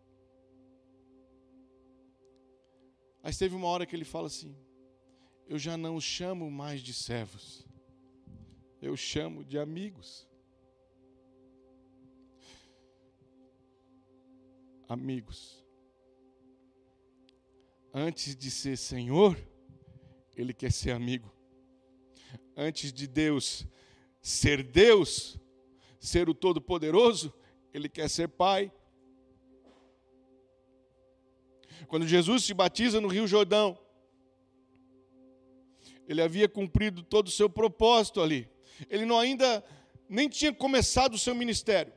Mas 3.24 3.38
teve 3.38 3.56
uma 3.56 3.67
hora 3.67 3.86
que 3.86 3.96
ele 3.96 4.06
fala 4.06 4.28
assim: 4.28 4.56
eu 5.48 5.60
já 5.60 5.78
não 5.78 5.96
os 5.96 6.04
chamo 6.04 6.50
mais 6.50 6.82
de 6.82 6.94
servos, 6.94 7.65
eu 8.82 8.98
chamo 8.98 9.44
de 9.44 9.60
amigos. 9.60 10.31
Amigos. 14.91 15.63
Antes 17.93 18.36
de 18.36 18.51
ser 18.51 18.77
Senhor, 18.77 19.38
Ele 20.36 20.54
quer 20.54 20.69
ser 20.69 20.91
amigo. 20.91 21.34
Antes 22.58 22.91
de 22.91 23.08
Deus 23.08 23.65
ser 24.21 24.62
Deus, 24.62 25.39
ser 25.97 26.27
o 26.27 26.34
Todo-Poderoso, 26.34 27.34
Ele 27.73 27.88
quer 27.88 28.10
ser 28.10 28.27
Pai. 28.27 28.69
Quando 31.88 32.06
Jesus 32.06 32.43
se 32.43 32.54
batiza 32.54 32.99
no 32.99 33.08
Rio 33.08 33.25
Jordão, 33.25 33.80
ele 36.06 36.21
havia 36.21 36.49
cumprido 36.49 37.01
todo 37.01 37.27
o 37.27 37.32
seu 37.32 37.49
propósito 37.49 38.19
ali. 38.19 38.45
Ele 38.89 39.06
não 39.06 39.17
ainda 39.17 39.63
nem 40.10 40.27
tinha 40.27 40.51
começado 40.51 41.13
o 41.13 41.17
seu 41.17 41.34
ministério. 41.34 41.93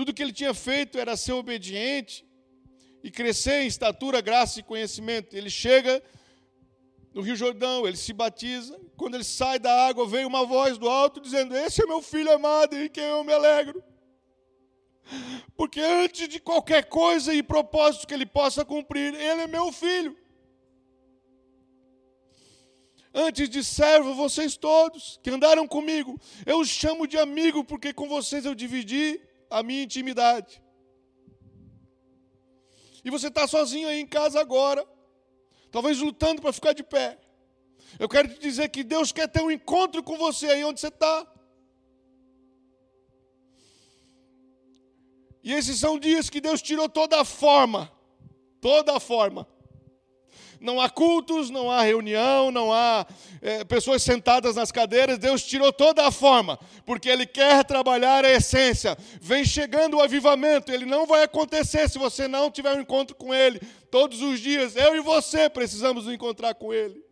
Tudo 0.00 0.14
que 0.14 0.22
ele 0.22 0.32
tinha 0.32 0.54
feito 0.54 0.98
era 0.98 1.14
ser 1.14 1.32
obediente 1.32 2.26
e 3.04 3.10
crescer 3.10 3.64
em 3.64 3.66
estatura, 3.66 4.22
graça 4.22 4.58
e 4.58 4.62
conhecimento. 4.62 5.36
Ele 5.36 5.50
chega 5.50 6.02
no 7.12 7.20
Rio 7.20 7.36
Jordão, 7.36 7.86
ele 7.86 7.98
se 7.98 8.14
batiza. 8.14 8.80
Quando 8.96 9.16
ele 9.16 9.24
sai 9.24 9.58
da 9.58 9.88
água, 9.88 10.08
vem 10.08 10.24
uma 10.24 10.46
voz 10.46 10.78
do 10.78 10.88
alto 10.88 11.20
dizendo: 11.20 11.54
Esse 11.54 11.82
é 11.82 11.86
meu 11.86 12.00
filho 12.00 12.32
amado 12.32 12.74
em 12.74 12.88
quem 12.88 13.04
eu 13.04 13.22
me 13.22 13.34
alegro. 13.34 13.84
Porque 15.54 15.80
antes 15.80 16.26
de 16.30 16.40
qualquer 16.40 16.84
coisa 16.84 17.34
e 17.34 17.42
propósito 17.42 18.06
que 18.06 18.14
ele 18.14 18.24
possa 18.24 18.64
cumprir, 18.64 19.12
ele 19.12 19.42
é 19.42 19.46
meu 19.46 19.70
filho. 19.70 20.16
Antes 23.12 23.50
de 23.50 23.62
servo, 23.62 24.14
vocês 24.14 24.56
todos 24.56 25.20
que 25.22 25.28
andaram 25.28 25.68
comigo, 25.68 26.18
eu 26.46 26.58
os 26.58 26.70
chamo 26.70 27.06
de 27.06 27.18
amigo, 27.18 27.62
porque 27.62 27.92
com 27.92 28.08
vocês 28.08 28.46
eu 28.46 28.54
dividi 28.54 29.20
a 29.50 29.62
minha 29.62 29.82
intimidade. 29.82 30.62
E 33.04 33.10
você 33.10 33.28
está 33.28 33.46
sozinho 33.46 33.88
aí 33.88 34.00
em 34.00 34.06
casa 34.06 34.40
agora, 34.40 34.86
talvez 35.70 35.98
lutando 35.98 36.40
para 36.40 36.52
ficar 36.52 36.72
de 36.72 36.82
pé. 36.82 37.18
Eu 37.98 38.08
quero 38.08 38.28
te 38.28 38.38
dizer 38.38 38.68
que 38.68 38.84
Deus 38.84 39.10
quer 39.10 39.28
ter 39.28 39.42
um 39.42 39.50
encontro 39.50 40.02
com 40.02 40.16
você 40.16 40.46
aí 40.46 40.64
onde 40.64 40.80
você 40.80 40.88
está. 40.88 41.26
E 45.42 45.52
esses 45.52 45.78
são 45.80 45.98
dias 45.98 46.28
que 46.28 46.40
Deus 46.40 46.60
tirou 46.60 46.88
toda 46.88 47.20
a 47.20 47.24
forma, 47.24 47.90
toda 48.60 48.96
a 48.96 49.00
forma. 49.00 49.48
Não 50.60 50.78
há 50.78 50.90
cultos, 50.90 51.48
não 51.48 51.70
há 51.70 51.82
reunião, 51.82 52.50
não 52.50 52.70
há 52.70 53.06
é, 53.40 53.64
pessoas 53.64 54.02
sentadas 54.02 54.56
nas 54.56 54.70
cadeiras. 54.70 55.18
Deus 55.18 55.42
tirou 55.42 55.72
toda 55.72 56.06
a 56.06 56.10
forma, 56.10 56.58
porque 56.84 57.08
Ele 57.08 57.24
quer 57.24 57.64
trabalhar 57.64 58.26
a 58.26 58.30
essência. 58.30 58.94
Vem 59.22 59.42
chegando 59.42 59.96
o 59.96 60.02
avivamento, 60.02 60.70
ele 60.70 60.84
não 60.84 61.06
vai 61.06 61.22
acontecer 61.22 61.88
se 61.88 61.98
você 61.98 62.28
não 62.28 62.50
tiver 62.50 62.76
um 62.76 62.80
encontro 62.80 63.16
com 63.16 63.32
Ele. 63.32 63.58
Todos 63.90 64.20
os 64.20 64.38
dias, 64.38 64.76
eu 64.76 64.94
e 64.94 65.00
você 65.00 65.48
precisamos 65.48 66.04
nos 66.04 66.14
encontrar 66.14 66.54
com 66.54 66.74
Ele. 66.74 67.02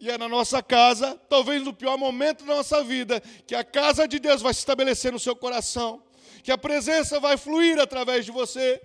E 0.00 0.10
é 0.10 0.18
na 0.18 0.28
nossa 0.28 0.60
casa, 0.60 1.16
talvez 1.28 1.62
no 1.62 1.72
pior 1.72 1.96
momento 1.96 2.44
da 2.44 2.56
nossa 2.56 2.82
vida, 2.82 3.22
que 3.46 3.54
a 3.54 3.62
casa 3.62 4.08
de 4.08 4.18
Deus 4.18 4.42
vai 4.42 4.52
se 4.52 4.58
estabelecer 4.58 5.12
no 5.12 5.20
seu 5.20 5.36
coração, 5.36 6.02
que 6.42 6.50
a 6.50 6.58
presença 6.58 7.20
vai 7.20 7.36
fluir 7.36 7.78
através 7.78 8.24
de 8.24 8.32
você. 8.32 8.82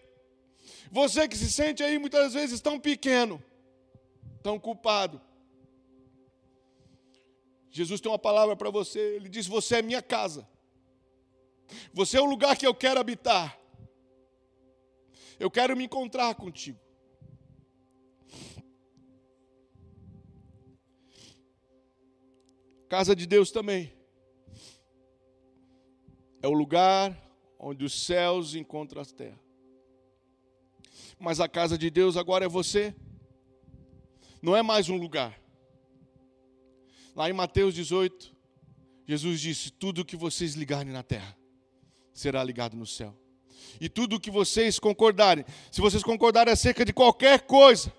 Você 0.91 1.27
que 1.27 1.37
se 1.37 1.51
sente 1.51 1.83
aí 1.83 1.97
muitas 1.97 2.33
vezes 2.33 2.61
tão 2.61 2.79
pequeno, 2.79 3.43
tão 4.41 4.59
culpado. 4.59 5.21
Jesus 7.69 8.01
tem 8.01 8.11
uma 8.11 8.19
palavra 8.19 8.55
para 8.55 8.69
você, 8.69 8.99
ele 9.15 9.29
diz: 9.29 9.45
Você 9.47 9.77
é 9.77 9.81
minha 9.81 10.01
casa, 10.01 10.47
você 11.93 12.17
é 12.17 12.21
o 12.21 12.25
lugar 12.25 12.57
que 12.57 12.65
eu 12.65 12.73
quero 12.73 12.99
habitar, 12.99 13.59
eu 15.39 15.51
quero 15.51 15.75
me 15.75 15.85
encontrar 15.85 16.33
contigo. 16.35 16.79
Casa 22.89 23.13
de 23.13 23.27
Deus 23.27 23.51
também. 23.51 23.93
É 26.41 26.47
o 26.47 26.53
lugar 26.53 27.15
onde 27.59 27.83
os 27.83 28.05
céus 28.05 28.55
encontram 28.55 29.01
a 29.01 29.05
terra. 29.05 29.46
Mas 31.19 31.39
a 31.39 31.47
casa 31.47 31.77
de 31.77 31.89
Deus 31.89 32.15
agora 32.15 32.45
é 32.45 32.47
você. 32.47 32.95
Não 34.41 34.55
é 34.55 34.61
mais 34.61 34.89
um 34.89 34.97
lugar. 34.97 35.39
Lá 37.15 37.29
em 37.29 37.33
Mateus 37.33 37.73
18, 37.73 38.35
Jesus 39.05 39.41
disse: 39.41 39.71
Tudo 39.71 40.05
que 40.05 40.15
vocês 40.15 40.53
ligarem 40.53 40.93
na 40.93 41.01
terra 41.01 41.35
será 42.13 42.43
ligado 42.43 42.75
no 42.75 42.85
céu. 42.85 43.15
E 43.79 43.89
tudo 43.89 44.19
que 44.19 44.29
vocês 44.29 44.79
concordarem, 44.79 45.45
se 45.71 45.81
vocês 45.81 46.03
concordarem 46.03 46.53
acerca 46.53 46.85
de 46.85 46.93
qualquer 46.93 47.41
coisa, 47.41 47.91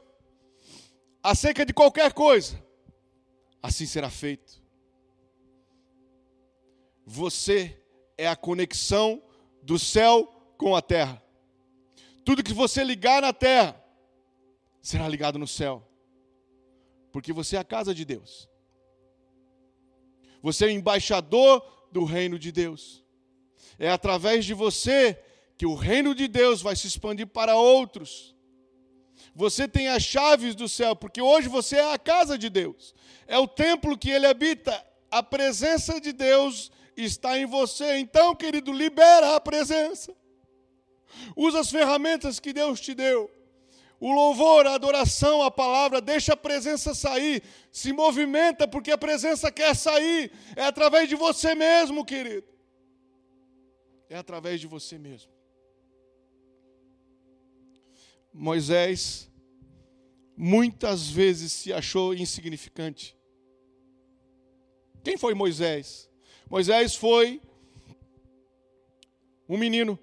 acerca 1.23 1.65
de 1.67 1.73
qualquer 1.73 2.13
coisa, 2.13 2.63
assim 3.63 3.87
será 3.87 4.11
feito. 4.11 4.63
Você 7.05 7.81
é 8.17 8.29
a 8.29 8.37
conexão 8.37 9.23
do 9.63 9.79
céu 9.79 10.27
com 10.57 10.77
a 10.77 10.83
terra. 10.83 11.23
Tudo 12.29 12.45
que 12.45 12.53
você 12.53 12.85
ligar 12.85 13.23
na 13.23 13.33
terra 13.33 13.83
será 14.83 15.09
ligado 15.09 15.39
no 15.39 15.47
céu. 15.47 15.83
Porque 17.11 17.33
você 17.33 17.57
é 17.57 17.59
a 17.59 17.65
casa 17.65 17.95
de 17.95 18.05
Deus. 18.05 18.47
Você 20.43 20.67
é 20.67 20.69
o 20.69 20.71
embaixador 20.71 21.67
do 21.91 22.05
reino 22.05 22.39
de 22.39 22.53
Deus. 22.53 23.03
É 23.79 23.89
através 23.89 24.45
de 24.45 24.53
você 24.53 25.19
que 25.57 25.65
o 25.65 25.75
reino 25.75 26.15
de 26.15 26.29
Deus 26.29 26.61
vai 26.61 26.77
se 26.77 26.87
expandir 26.87 27.29
para 27.29 27.57
outros. 27.57 28.37
Você 29.35 29.67
tem 29.67 29.89
as 29.89 30.03
chaves 30.03 30.55
do 30.55 30.69
céu, 30.69 30.95
porque 30.95 31.23
hoje 31.23 31.49
você 31.49 31.77
é 31.77 31.95
a 31.95 31.99
casa 31.99 32.37
de 32.37 32.51
Deus. 32.51 32.95
É 33.27 33.39
o 33.39 33.49
templo 33.49 33.97
que 33.97 34.11
ele 34.11 34.27
habita. 34.27 34.87
A 35.11 35.23
presença 35.23 35.99
de 35.99 36.13
Deus 36.13 36.71
está 36.95 37.39
em 37.39 37.47
você. 37.47 37.97
Então, 37.97 38.35
querido, 38.35 38.71
libera 38.71 39.35
a 39.35 39.41
presença. 39.41 40.15
Usa 41.37 41.61
as 41.61 41.71
ferramentas 41.71 42.39
que 42.41 42.53
Deus 42.53 42.81
te 42.81 42.95
deu. 42.95 43.31
O 44.01 44.13
louvor, 44.13 44.67
a 44.67 44.75
adoração, 44.75 45.43
a 45.43 45.51
palavra, 45.51 46.01
deixa 46.01 46.35
a 46.35 46.37
presença 46.37 46.95
sair. 46.95 47.43
Se 47.73 47.93
movimenta 47.93 48.69
porque 48.69 48.93
a 48.93 48.99
presença 48.99 49.51
quer 49.51 49.75
sair. 49.75 50.31
É 50.55 50.63
através 50.63 51.09
de 51.09 51.17
você 51.17 51.55
mesmo, 51.55 52.05
querido. 52.05 52.47
É 54.09 54.17
através 54.17 54.61
de 54.61 54.67
você 54.67 54.97
mesmo. 54.97 55.33
Moisés 58.33 59.29
muitas 60.37 61.09
vezes 61.09 61.53
se 61.53 61.73
achou 61.73 62.15
insignificante. 62.15 63.19
Quem 65.03 65.17
foi 65.17 65.35
Moisés? 65.35 66.09
Moisés 66.49 66.95
foi 66.95 67.43
um 69.49 69.59
menino 69.59 69.99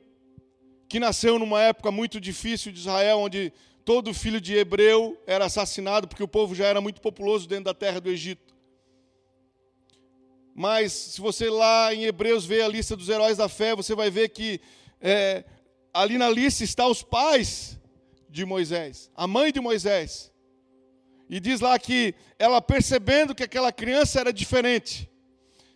que 0.88 1.00
nasceu 1.00 1.39
numa 1.39 1.62
época 1.62 1.91
muito 1.91 2.19
difícil 2.19 2.71
de 2.71 2.80
Israel, 2.80 3.19
onde 3.19 3.52
todo 3.84 4.13
filho 4.13 4.41
de 4.41 4.56
hebreu 4.56 5.21
era 5.28 5.45
assassinado, 5.45 6.08
porque 6.08 6.24
o 6.24 6.28
povo 6.28 6.56
já 6.56 6.65
era 6.65 6.82
muito 6.82 7.02
populoso 7.02 7.48
dentro 7.48 7.65
da 7.65 7.74
terra 7.74 8.02
do 8.02 8.10
Egito. 8.10 8.56
Mas, 10.54 10.91
se 10.93 11.21
você 11.21 11.50
lá 11.50 11.93
em 11.93 12.06
Hebreus 12.06 12.45
vê 12.45 12.62
a 12.62 12.67
lista 12.67 12.95
dos 12.95 13.10
heróis 13.10 13.38
da 13.38 13.50
fé, 13.50 13.76
você 13.76 13.93
vai 13.93 14.10
ver 14.10 14.30
que 14.30 14.62
é, 15.02 15.43
ali 15.93 16.17
na 16.17 16.30
lista 16.30 16.63
está 16.63 16.88
os 16.88 17.04
pais 17.04 17.80
de 18.30 18.45
Moisés, 18.45 19.12
a 19.15 19.28
mãe 19.28 19.52
de 19.52 19.60
Moisés. 19.60 20.32
E 21.30 21.39
diz 21.39 21.60
lá 21.60 21.78
que 21.78 22.15
ela 22.39 22.62
percebendo 22.62 23.36
que 23.36 23.43
aquela 23.43 23.71
criança 23.71 24.19
era 24.19 24.32
diferente, 24.32 25.10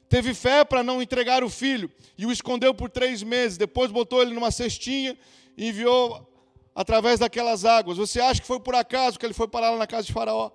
teve 0.10 0.34
fé 0.34 0.66
para 0.66 0.84
não 0.84 1.02
entregar 1.02 1.44
o 1.44 1.50
filho 1.50 1.90
e 2.18 2.26
o 2.26 2.32
escondeu 2.32 2.74
por 2.74 2.90
três 2.90 3.22
meses. 3.22 3.58
Depois 3.58 3.92
botou 3.92 4.22
ele 4.22 4.34
numa 4.34 4.50
cestinha 4.52 5.18
e 5.56 5.70
enviou 5.70 6.28
através 6.74 7.20
daquelas 7.20 7.64
águas. 7.64 7.98
Você 7.98 8.20
acha 8.20 8.42
que 8.42 8.48
foi 8.48 8.60
por 8.60 8.74
acaso 8.74 9.20
que 9.20 9.26
ele 9.26 9.34
foi 9.34 9.48
parar 9.48 9.70
lá 9.70 9.78
na 9.78 9.88
casa 9.88 10.08
de 10.08 10.14
Faraó? 10.14 10.52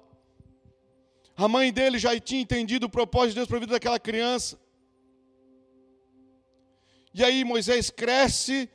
A 1.37 1.47
mãe 1.49 1.73
dele 1.73 1.99
já 1.99 2.19
tinha 2.19 2.41
entendido 2.41 2.87
o 2.87 2.91
propósito 2.91 3.31
de 3.31 3.35
Deus 3.37 3.49
para 3.49 3.57
a 3.57 3.61
vida 3.61 3.73
daquela 3.73 3.99
criança. 3.99 4.59
E 7.13 7.23
aí 7.23 7.45
Moisés 7.45 7.91
cresce 7.91 8.69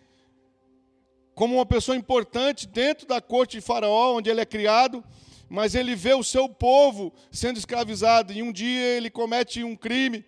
como 1.35 1.55
uma 1.55 1.65
pessoa 1.65 1.97
importante 1.97 2.67
dentro 2.67 3.05
da 3.05 3.21
corte 3.21 3.57
de 3.57 3.61
Faraó, 3.61 4.15
onde 4.15 4.29
ele 4.29 4.41
é 4.41 4.45
criado, 4.45 5.03
mas 5.49 5.75
ele 5.75 5.95
vê 5.95 6.13
o 6.13 6.23
seu 6.23 6.47
povo 6.47 7.13
sendo 7.31 7.57
escravizado 7.57 8.31
e 8.31 8.41
um 8.41 8.51
dia 8.51 8.97
ele 8.97 9.09
comete 9.09 9.63
um 9.63 9.75
crime 9.75 10.25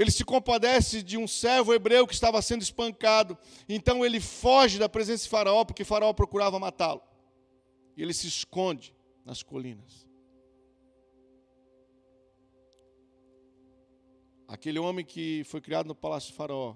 ele 0.00 0.10
se 0.10 0.24
compadece 0.24 1.02
de 1.02 1.18
um 1.18 1.28
servo 1.28 1.74
hebreu 1.74 2.06
que 2.06 2.14
estava 2.14 2.40
sendo 2.40 2.62
espancado. 2.62 3.36
Então 3.68 4.02
ele 4.02 4.18
foge 4.18 4.78
da 4.78 4.88
presença 4.88 5.24
de 5.24 5.28
Faraó, 5.28 5.62
porque 5.62 5.84
Faraó 5.84 6.10
procurava 6.14 6.58
matá-lo. 6.58 7.02
E 7.94 8.02
ele 8.02 8.14
se 8.14 8.26
esconde. 8.26 8.94
nas 9.26 9.42
colinas. 9.42 10.08
Aquele 14.48 14.78
homem 14.78 15.04
que 15.04 15.44
foi 15.44 15.60
criado 15.60 15.86
no 15.86 15.94
palácio 15.94 16.30
de 16.30 16.36
Faraó, 16.36 16.74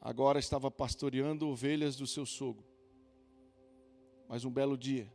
agora 0.00 0.40
estava 0.40 0.68
pastoreando 0.68 1.48
ovelhas 1.48 1.94
do 1.94 2.08
seu 2.08 2.26
sogro. 2.26 2.66
Mas 4.28 4.44
um 4.44 4.50
belo 4.50 4.76
dia, 4.76 5.10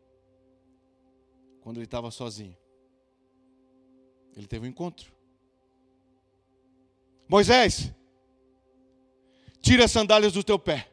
quando 1.59 1.77
ele 1.77 1.85
estava 1.85 2.09
sozinho, 2.09 2.57
ele 4.33 4.47
teve 4.47 4.65
um 4.65 4.69
encontro. 4.69 5.20
Moisés, 7.31 7.93
tira 9.61 9.85
as 9.85 9.91
sandálias 9.91 10.33
do 10.33 10.43
teu 10.43 10.59
pé, 10.59 10.91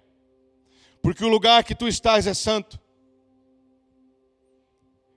porque 1.02 1.24
o 1.24 1.28
lugar 1.28 1.64
que 1.64 1.74
tu 1.74 1.88
estás 1.88 2.28
é 2.28 2.32
santo. 2.32 2.78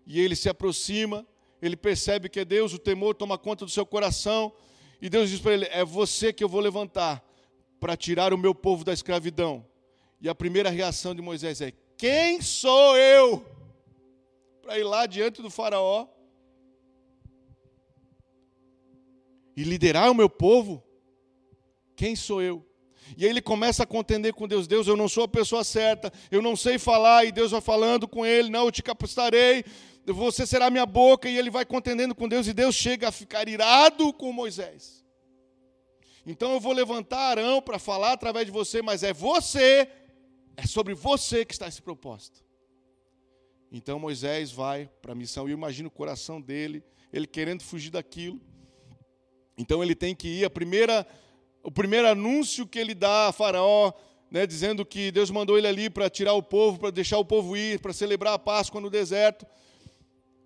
E 0.07 0.19
ele 0.19 0.35
se 0.35 0.49
aproxima, 0.49 1.23
ele 1.61 1.77
percebe 1.77 2.27
que 2.27 2.39
é 2.39 2.43
Deus, 2.43 2.73
o 2.73 2.79
temor 2.79 3.13
toma 3.13 3.37
conta 3.37 3.65
do 3.65 3.69
seu 3.69 3.85
coração, 3.85 4.51
e 4.99 5.11
Deus 5.11 5.29
diz 5.29 5.39
para 5.39 5.53
ele: 5.53 5.65
É 5.65 5.85
você 5.85 6.33
que 6.33 6.43
eu 6.43 6.49
vou 6.49 6.59
levantar 6.59 7.23
para 7.79 7.95
tirar 7.95 8.33
o 8.33 8.37
meu 8.37 8.55
povo 8.55 8.83
da 8.83 8.91
escravidão. 8.91 9.63
E 10.19 10.27
a 10.27 10.33
primeira 10.33 10.71
reação 10.71 11.13
de 11.13 11.21
Moisés 11.21 11.61
é: 11.61 11.71
Quem 11.95 12.41
sou 12.41 12.97
eu 12.97 13.45
para 14.63 14.79
ir 14.79 14.83
lá 14.83 15.05
diante 15.05 15.39
do 15.39 15.51
Faraó 15.51 16.07
e 19.55 19.63
liderar 19.63 20.09
o 20.09 20.15
meu 20.15 20.27
povo? 20.27 20.83
Quem 21.95 22.15
sou 22.15 22.41
eu? 22.41 22.65
E 23.17 23.25
aí 23.25 23.29
ele 23.29 23.41
começa 23.41 23.83
a 23.83 23.85
contender 23.85 24.33
com 24.33 24.47
Deus: 24.47 24.67
Deus, 24.67 24.87
eu 24.87 24.95
não 24.95 25.09
sou 25.09 25.23
a 25.23 25.27
pessoa 25.27 25.63
certa, 25.63 26.11
eu 26.29 26.41
não 26.41 26.55
sei 26.55 26.77
falar, 26.77 27.25
e 27.25 27.31
Deus 27.31 27.51
vai 27.51 27.61
falando 27.61 28.07
com 28.07 28.25
ele: 28.25 28.49
Não, 28.49 28.65
eu 28.65 28.71
te 28.71 28.81
capacitarei, 28.81 29.65
você 30.05 30.45
será 30.45 30.69
minha 30.69 30.85
boca, 30.85 31.29
e 31.29 31.37
ele 31.37 31.49
vai 31.49 31.65
contendendo 31.65 32.15
com 32.15 32.27
Deus, 32.27 32.47
e 32.47 32.53
Deus 32.53 32.75
chega 32.75 33.09
a 33.09 33.11
ficar 33.11 33.47
irado 33.47 34.13
com 34.13 34.31
Moisés. 34.31 35.03
Então 36.25 36.53
eu 36.53 36.59
vou 36.59 36.71
levantar 36.71 37.31
Arão 37.31 37.61
para 37.61 37.79
falar 37.79 38.13
através 38.13 38.45
de 38.45 38.51
você, 38.51 38.81
mas 38.81 39.03
é 39.03 39.11
você, 39.11 39.89
é 40.55 40.67
sobre 40.67 40.93
você 40.93 41.43
que 41.43 41.53
está 41.53 41.67
esse 41.67 41.81
propósito. 41.81 42.43
Então 43.71 43.99
Moisés 43.99 44.51
vai 44.51 44.89
para 45.01 45.13
a 45.13 45.15
missão, 45.15 45.47
e 45.47 45.51
eu 45.51 45.57
imagino 45.57 45.87
o 45.87 45.91
coração 45.91 46.39
dele, 46.39 46.83
ele 47.11 47.25
querendo 47.25 47.63
fugir 47.63 47.89
daquilo. 47.89 48.39
Então 49.57 49.83
ele 49.83 49.95
tem 49.95 50.15
que 50.15 50.27
ir, 50.27 50.45
a 50.45 50.49
primeira 50.49 51.07
o 51.63 51.71
primeiro 51.71 52.07
anúncio 52.07 52.67
que 52.67 52.79
ele 52.79 52.93
dá 52.93 53.27
a 53.27 53.31
Faraó, 53.31 53.93
né, 54.29 54.47
dizendo 54.47 54.85
que 54.85 55.11
Deus 55.11 55.29
mandou 55.29 55.57
ele 55.57 55.67
ali 55.67 55.89
para 55.89 56.09
tirar 56.09 56.33
o 56.33 56.41
povo, 56.41 56.79
para 56.79 56.89
deixar 56.89 57.17
o 57.17 57.25
povo 57.25 57.55
ir, 57.55 57.79
para 57.79 57.93
celebrar 57.93 58.33
a 58.33 58.39
Páscoa 58.39 58.79
no 58.79 58.89
deserto. 58.89 59.45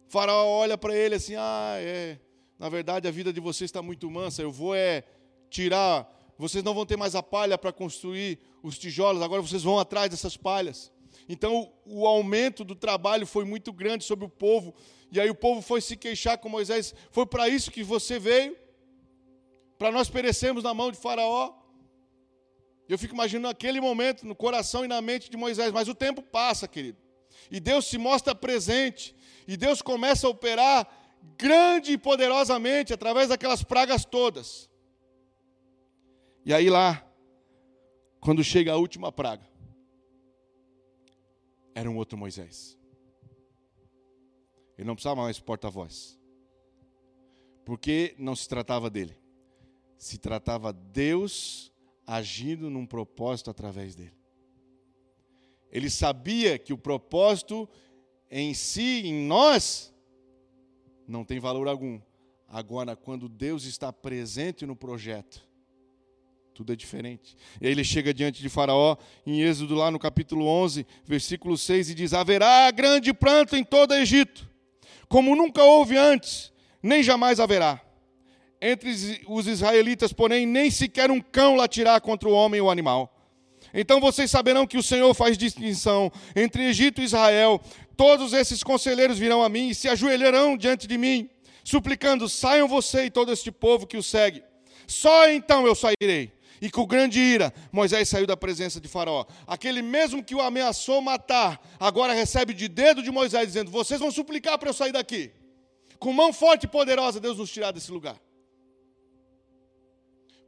Faraó 0.07 0.47
olha 0.47 0.77
para 0.77 0.95
ele 0.95 1.15
assim: 1.15 1.35
ah, 1.37 1.75
é, 1.77 2.17
na 2.57 2.67
verdade 2.69 3.07
a 3.07 3.11
vida 3.11 3.31
de 3.31 3.39
vocês 3.39 3.69
está 3.69 3.81
muito 3.81 4.09
mansa, 4.09 4.41
eu 4.41 4.51
vou 4.51 4.75
é 4.75 5.03
tirar, 5.49 6.11
vocês 6.37 6.63
não 6.63 6.73
vão 6.73 6.85
ter 6.85 6.97
mais 6.97 7.15
a 7.15 7.23
palha 7.23 7.57
para 7.57 7.71
construir 7.71 8.39
os 8.61 8.77
tijolos, 8.77 9.21
agora 9.21 9.41
vocês 9.41 9.63
vão 9.63 9.79
atrás 9.79 10.09
dessas 10.09 10.35
palhas. 10.35 10.91
Então 11.29 11.71
o 11.85 12.05
aumento 12.05 12.63
do 12.63 12.75
trabalho 12.75 13.25
foi 13.25 13.45
muito 13.45 13.71
grande 13.71 14.03
sobre 14.03 14.25
o 14.25 14.29
povo, 14.29 14.73
e 15.11 15.19
aí 15.19 15.29
o 15.29 15.35
povo 15.35 15.61
foi 15.61 15.79
se 15.79 15.95
queixar 15.95 16.37
com 16.39 16.49
Moisés: 16.49 16.93
foi 17.11 17.25
para 17.25 17.47
isso 17.47 17.71
que 17.71 17.83
você 17.83 18.19
veio? 18.19 18.64
Para 19.77 19.91
nós 19.91 20.09
perecermos 20.09 20.63
na 20.63 20.73
mão 20.73 20.91
de 20.91 20.97
Faraó. 20.97 21.53
Eu 22.87 22.97
fico 22.97 23.13
imaginando 23.13 23.49
aquele 23.49 23.81
momento 23.81 24.25
no 24.25 24.35
coração 24.35 24.85
e 24.85 24.87
na 24.87 25.01
mente 25.01 25.29
de 25.29 25.37
Moisés, 25.37 25.71
mas 25.71 25.87
o 25.87 25.95
tempo 25.95 26.21
passa, 26.21 26.67
querido. 26.67 26.97
E 27.49 27.59
Deus 27.59 27.85
se 27.85 27.97
mostra 27.97 28.33
presente, 28.33 29.15
e 29.47 29.57
Deus 29.57 29.81
começa 29.81 30.27
a 30.27 30.29
operar 30.29 30.87
grande 31.37 31.93
e 31.93 31.97
poderosamente 31.97 32.93
através 32.93 33.29
daquelas 33.29 33.63
pragas 33.63 34.05
todas. 34.05 34.69
E 36.45 36.53
aí 36.53 36.69
lá, 36.69 37.05
quando 38.19 38.43
chega 38.43 38.71
a 38.71 38.77
última 38.77 39.11
praga, 39.11 39.47
era 41.73 41.89
um 41.89 41.97
outro 41.97 42.17
Moisés. 42.17 42.77
Ele 44.77 44.87
não 44.87 44.95
precisava 44.95 45.23
mais 45.23 45.39
porta-voz. 45.39 46.19
Porque 47.65 48.13
não 48.19 48.35
se 48.35 48.47
tratava 48.47 48.89
dele 48.89 49.24
se 49.97 50.17
tratava 50.17 50.71
Deus 50.73 51.71
agindo 52.05 52.69
num 52.69 52.85
propósito 52.85 53.49
através 53.49 53.95
dele. 53.95 54.13
Ele 55.71 55.89
sabia 55.89 56.57
que 56.57 56.71
o 56.71 56.77
propósito 56.77 57.67
em 58.29 58.53
si, 58.53 59.01
em 59.05 59.25
nós, 59.25 59.93
não 61.07 61.23
tem 61.23 61.39
valor 61.39 61.67
algum. 61.67 61.99
Agora, 62.47 62.95
quando 62.95 63.27
Deus 63.27 63.65
está 63.65 63.91
presente 63.91 64.65
no 64.65 64.75
projeto, 64.75 65.45
tudo 66.53 66.71
é 66.71 66.75
diferente. 66.75 67.35
E 67.59 67.67
aí 67.67 67.71
ele 67.71 67.83
chega 67.83 68.13
diante 68.13 68.41
de 68.41 68.47
Faraó, 68.47 68.95
em 69.25 69.41
Êxodo, 69.41 69.75
lá 69.75 69.91
no 69.91 69.99
capítulo 69.99 70.45
11, 70.45 70.87
versículo 71.03 71.57
6, 71.57 71.89
e 71.89 71.93
diz: 71.93 72.13
Haverá 72.13 72.71
grande 72.71 73.13
pranto 73.13 73.55
em 73.55 73.63
todo 73.63 73.91
o 73.91 73.95
Egito, 73.95 74.49
como 75.09 75.35
nunca 75.35 75.63
houve 75.63 75.97
antes, 75.97 76.53
nem 76.81 77.03
jamais 77.03 77.39
haverá. 77.39 77.84
Entre 78.67 78.89
os 79.27 79.45
israelitas, 79.45 80.11
porém, 80.11 80.43
nem 80.43 80.71
sequer 80.71 81.11
um 81.11 81.21
cão 81.21 81.55
latirá 81.55 82.01
contra 82.01 82.27
o 82.27 82.31
homem 82.31 82.59
ou 82.59 82.67
o 82.67 82.71
animal. 82.71 83.15
Então 83.71 84.01
vocês 84.01 84.31
saberão 84.31 84.65
que 84.65 84.75
o 84.75 84.81
Senhor 84.81 85.13
faz 85.13 85.37
distinção 85.37 86.11
entre 86.35 86.63
Egito 86.63 86.99
e 86.99 87.03
Israel. 87.03 87.61
Todos 87.95 88.33
esses 88.33 88.63
conselheiros 88.63 89.19
virão 89.19 89.43
a 89.43 89.49
mim 89.49 89.69
e 89.69 89.75
se 89.75 89.87
ajoelharão 89.87 90.57
diante 90.57 90.87
de 90.87 90.97
mim, 90.97 91.29
suplicando: 91.63 92.27
saiam 92.27 92.67
você 92.67 93.05
e 93.05 93.11
todo 93.11 93.31
este 93.31 93.51
povo 93.51 93.85
que 93.85 93.97
o 93.97 94.01
segue. 94.01 94.43
Só 94.87 95.29
então 95.29 95.67
eu 95.67 95.75
sairei. 95.75 96.33
E 96.59 96.71
com 96.71 96.87
grande 96.87 97.19
ira, 97.19 97.53
Moisés 97.71 98.09
saiu 98.09 98.25
da 98.25 98.35
presença 98.35 98.81
de 98.81 98.87
Faraó. 98.87 99.25
Aquele 99.45 99.83
mesmo 99.83 100.23
que 100.23 100.33
o 100.33 100.41
ameaçou 100.41 101.03
matar, 101.03 101.61
agora 101.79 102.13
recebe 102.13 102.51
de 102.51 102.67
dedo 102.67 103.03
de 103.03 103.11
Moisés, 103.11 103.45
dizendo: 103.45 103.69
Vocês 103.69 103.99
vão 103.99 104.09
suplicar 104.09 104.57
para 104.57 104.69
eu 104.69 104.73
sair 104.73 104.91
daqui. 104.91 105.31
Com 105.99 106.11
mão 106.11 106.33
forte 106.33 106.63
e 106.63 106.67
poderosa, 106.67 107.19
Deus 107.19 107.37
nos 107.37 107.51
tirar 107.51 107.71
desse 107.71 107.91
lugar. 107.91 108.24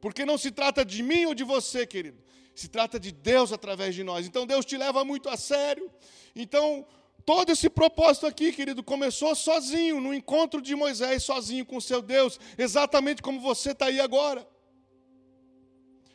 Porque 0.02 0.26
não 0.26 0.38
se 0.38 0.52
trata 0.52 0.86
de 0.86 1.02
mim 1.02 1.26
ou 1.26 1.34
de 1.34 1.44
você, 1.44 1.86
querido. 1.86 2.22
Se 2.56 2.68
trata 2.68 3.00
de 3.00 3.12
Deus 3.12 3.52
através 3.52 3.94
de 3.96 4.04
nós. 4.04 4.26
Então 4.26 4.46
Deus 4.46 4.66
te 4.66 4.78
leva 4.78 5.04
muito 5.04 5.30
a 5.30 5.38
sério. 5.38 5.92
Então, 6.36 6.86
todo 7.26 7.52
esse 7.52 7.70
propósito 7.70 8.26
aqui, 8.26 8.52
querido, 8.52 8.84
começou 8.84 9.36
sozinho, 9.36 10.00
no 10.00 10.14
encontro 10.14 10.62
de 10.62 10.76
Moisés, 10.76 11.24
sozinho 11.24 11.66
com 11.66 11.80
seu 11.80 12.02
Deus, 12.02 12.40
exatamente 12.58 13.22
como 13.22 13.40
você 13.40 13.72
está 13.72 13.88
aí 13.88 14.00
agora. 14.00 14.48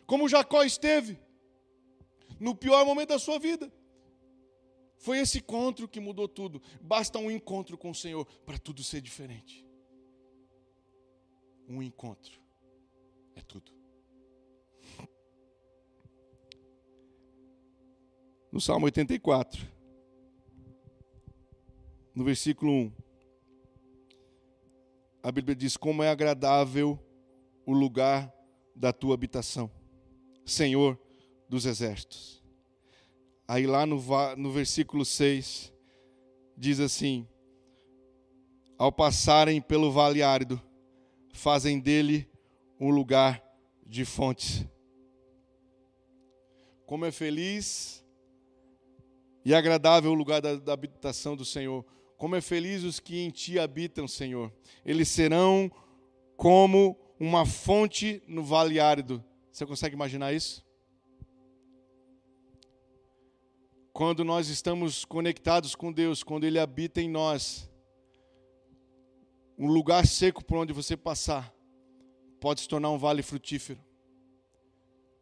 Como 0.06 0.28
Jacó 0.28 0.62
esteve, 0.62 1.18
no 2.38 2.54
pior 2.54 2.84
momento 2.84 3.10
da 3.10 3.18
sua 3.18 3.38
vida. 3.38 3.72
Foi 4.98 5.18
esse 5.18 5.38
encontro 5.38 5.88
que 5.88 5.98
mudou 5.98 6.28
tudo. 6.28 6.62
Basta 6.80 7.18
um 7.18 7.30
encontro 7.30 7.76
com 7.76 7.90
o 7.90 7.94
Senhor 7.94 8.24
para 8.46 8.58
tudo 8.58 8.84
ser 8.84 9.00
diferente. 9.00 9.66
Um 11.68 11.82
encontro 11.82 12.40
é 13.34 13.40
tudo. 13.40 13.71
No 18.52 18.60
Salmo 18.60 18.84
84, 18.84 19.66
no 22.14 22.22
versículo 22.22 22.70
1, 22.70 22.92
a 25.22 25.32
Bíblia 25.32 25.56
diz: 25.56 25.74
Como 25.74 26.02
é 26.02 26.10
agradável 26.10 26.98
o 27.64 27.72
lugar 27.72 28.30
da 28.76 28.92
tua 28.92 29.14
habitação, 29.14 29.70
Senhor 30.44 31.00
dos 31.48 31.64
exércitos. 31.64 32.44
Aí 33.48 33.66
lá 33.66 33.86
no, 33.86 33.96
no 34.36 34.52
versículo 34.52 35.02
6, 35.02 35.72
diz 36.54 36.78
assim: 36.78 37.26
Ao 38.76 38.92
passarem 38.92 39.62
pelo 39.62 39.90
vale 39.90 40.22
árido, 40.22 40.60
fazem 41.32 41.80
dele 41.80 42.28
um 42.78 42.90
lugar 42.90 43.42
de 43.86 44.04
fontes. 44.04 44.66
Como 46.84 47.06
é 47.06 47.10
feliz 47.10 48.01
e 49.44 49.54
agradável 49.54 50.10
o 50.10 50.14
lugar 50.14 50.40
da, 50.40 50.56
da, 50.56 50.72
habitação 50.72 51.36
do 51.36 51.44
Senhor. 51.44 51.84
Como 52.16 52.36
é 52.36 52.40
feliz 52.40 52.84
os 52.84 53.00
que 53.00 53.20
em 53.20 53.30
ti 53.30 53.58
habitam, 53.58 54.06
Senhor. 54.06 54.52
Eles 54.84 55.08
serão 55.08 55.70
como 56.36 56.96
uma 57.18 57.44
fonte 57.44 58.22
no 58.26 58.44
vale 58.44 58.78
árido. 58.78 59.22
Você 59.50 59.66
consegue 59.66 59.94
imaginar 59.94 60.32
isso? 60.32 60.64
Quando 63.92 64.24
nós 64.24 64.48
estamos 64.48 65.04
conectados 65.04 65.74
com 65.74 65.92
Deus, 65.92 66.22
quando 66.22 66.44
Ele 66.44 66.58
habita 66.58 67.00
em 67.00 67.08
nós, 67.08 67.68
um 69.58 69.66
lugar 69.66 70.06
seco 70.06 70.44
por 70.44 70.56
onde 70.56 70.72
você 70.72 70.96
passar, 70.96 71.52
pode 72.40 72.60
se 72.60 72.68
tornar 72.68 72.90
um 72.90 72.98
vale 72.98 73.22
frutífero. 73.22 73.80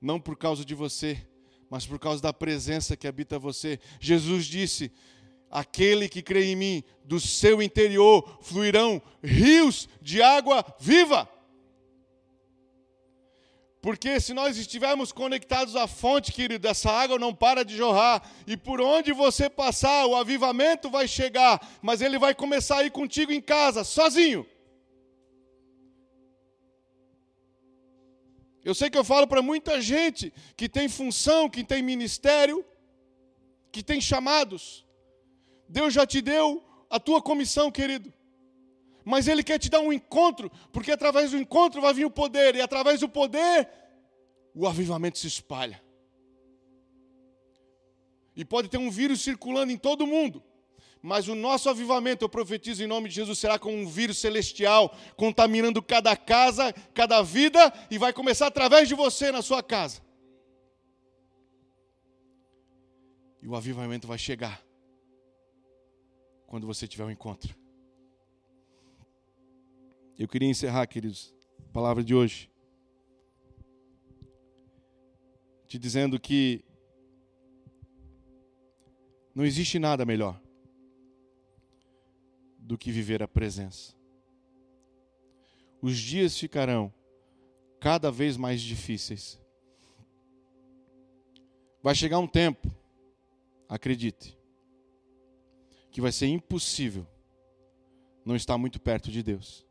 Não 0.01 0.21
por 0.21 0.37
causa 0.37 0.65
de 0.65 0.75
você, 0.75 1.27
mas 1.71 1.87
por 1.87 2.01
causa 2.01 2.21
da 2.21 2.33
presença 2.33 2.97
que 2.97 3.07
habita 3.07 3.39
você. 3.39 3.79
Jesus 4.01 4.45
disse: 4.47 4.93
Aquele 5.49 6.09
que 6.09 6.21
crê 6.21 6.47
em 6.47 6.57
mim, 6.57 6.85
do 7.05 7.21
seu 7.21 7.63
interior 7.63 8.39
fluirão 8.43 9.01
rios 9.23 9.89
de 10.03 10.21
água 10.21 10.65
viva. 10.81 11.29
Porque 13.81 14.21
se 14.21 14.35
nós 14.35 14.59
estivermos 14.59 15.11
conectados 15.11 15.75
à 15.75 15.87
fonte, 15.87 16.33
querido, 16.33 16.69
essa 16.69 16.91
água 16.91 17.19
não 17.19 17.35
para 17.35 17.65
de 17.65 17.75
jorrar. 17.75 18.23
E 18.47 18.55
por 18.55 18.79
onde 18.81 19.11
você 19.11 19.49
passar, 19.49 20.05
o 20.05 20.15
avivamento 20.15 20.91
vai 20.91 21.09
chegar. 21.09 21.59
Mas 21.81 22.03
ele 22.03 22.19
vai 22.19 22.35
começar 22.35 22.79
a 22.79 22.85
ir 22.85 22.91
contigo 22.91 23.33
em 23.33 23.41
casa, 23.41 23.83
sozinho. 23.83 24.47
Eu 28.65 28.75
sei 28.75 28.91
que 28.91 28.99
eu 28.99 29.05
falo 29.05 29.27
para 29.27 29.41
muita 29.41 29.81
gente 29.81 30.33
que 30.57 30.69
tem 30.69 30.89
função, 30.89 31.49
que 31.49 31.65
tem 31.65 31.83
ministério, 31.83 32.65
que 33.73 33.83
tem 33.83 34.01
chamados. 34.01 34.87
Deus 35.69 35.95
já 35.95 36.07
te 36.07 36.21
deu 36.21 36.63
a 36.91 37.01
tua 37.01 37.23
comissão, 37.23 37.71
querido. 37.71 38.13
Mas 39.05 39.29
Ele 39.29 39.43
quer 39.43 39.59
te 39.59 39.71
dar 39.71 39.81
um 39.81 39.93
encontro, 39.93 40.51
porque 40.73 40.93
através 40.93 41.31
do 41.31 41.39
encontro 41.39 41.81
vai 41.81 41.95
vir 41.95 42.05
o 42.05 42.11
poder, 42.11 42.55
e 42.55 42.61
através 42.61 43.01
do 43.01 43.09
poder, 43.09 43.69
o 44.55 44.67
avivamento 44.67 45.19
se 45.19 45.27
espalha. 45.27 45.83
E 48.37 48.45
pode 48.45 48.69
ter 48.69 48.79
um 48.79 48.91
vírus 48.91 49.23
circulando 49.23 49.73
em 49.73 49.79
todo 49.79 50.07
mundo, 50.07 50.43
mas 51.03 51.29
o 51.29 51.35
nosso 51.35 51.71
avivamento, 51.71 52.25
eu 52.25 52.29
profetizo 52.29 52.83
em 52.83 52.87
nome 52.87 53.09
de 53.09 53.15
Jesus, 53.15 53.39
será 53.39 53.59
como 53.59 53.75
um 53.75 53.89
vírus 53.89 54.19
celestial, 54.19 54.95
contaminando 55.17 55.83
cada 55.83 56.15
casa, 56.15 56.73
cada 56.93 57.23
vida, 57.23 57.73
e 57.91 57.97
vai 57.97 58.13
começar 58.13 58.47
através 58.47 58.87
de 58.87 58.95
você 58.95 59.33
na 59.33 59.41
sua 59.41 59.63
casa. 59.63 60.03
E 63.43 63.49
o 63.49 63.57
avivamento 63.57 64.07
vai 64.07 64.19
chegar 64.19 64.63
quando 66.47 66.67
você 66.67 66.87
tiver 66.87 67.05
um 67.05 67.11
encontro. 67.11 67.57
Eu 70.19 70.29
queria 70.29 70.49
encerrar, 70.49 70.87
queridos, 70.87 71.35
a 71.71 71.73
palavra 71.73 72.05
de 72.05 72.15
hoje, 72.15 72.51
te 75.67 75.79
dizendo 75.79 76.21
que 76.21 76.63
não 79.35 79.47
existe 79.47 79.79
nada 79.79 80.05
melhor 80.05 80.39
do 82.71 82.79
que 82.79 82.93
viver 82.93 83.21
a 83.21 83.27
presença. 83.27 83.97
Os 85.83 85.99
dias 85.99 86.39
ficarão 86.39 86.95
cada 87.81 88.13
vez 88.13 88.37
mais 88.37 88.63
difíceis. 88.63 89.41
Vai 91.83 91.97
chegar 91.97 92.21
um 92.21 92.29
tempo, 92.29 92.73
acredite, 93.69 94.39
que 95.91 96.01
vai 96.01 96.13
ser 96.13 96.29
impossível 96.29 97.05
não 98.25 98.37
estar 98.37 98.57
muito 98.57 98.81
perto 98.81 99.11
de 99.11 99.21
Deus. 99.21 99.67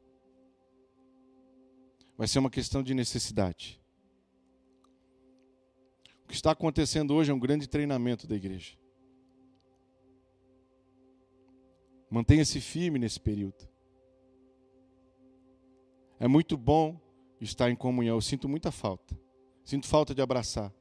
Vai 2.17 2.27
ser 2.27 2.39
uma 2.39 2.49
questão 2.49 2.83
de 2.83 2.93
necessidade. 2.93 3.81
O 6.25 6.27
que 6.27 6.33
está 6.33 6.51
acontecendo 6.51 7.13
hoje 7.13 7.31
é 7.31 7.33
um 7.33 7.39
grande 7.39 7.65
treinamento 7.65 8.27
da 8.27 8.35
igreja. 8.35 8.77
Mantenha-se 12.09 12.59
firme 12.59 12.97
nesse 12.97 13.19
período. 13.19 13.67
É 16.19 16.27
muito 16.27 16.57
bom 16.57 16.99
estar 17.39 17.69
em 17.69 17.75
comunhão. 17.75 18.17
Eu 18.17 18.21
sinto 18.21 18.49
muita 18.49 18.71
falta. 18.71 19.17
Sinto 19.63 19.87
falta 19.87 20.15
de 20.15 20.21
abraçar. 20.21 20.73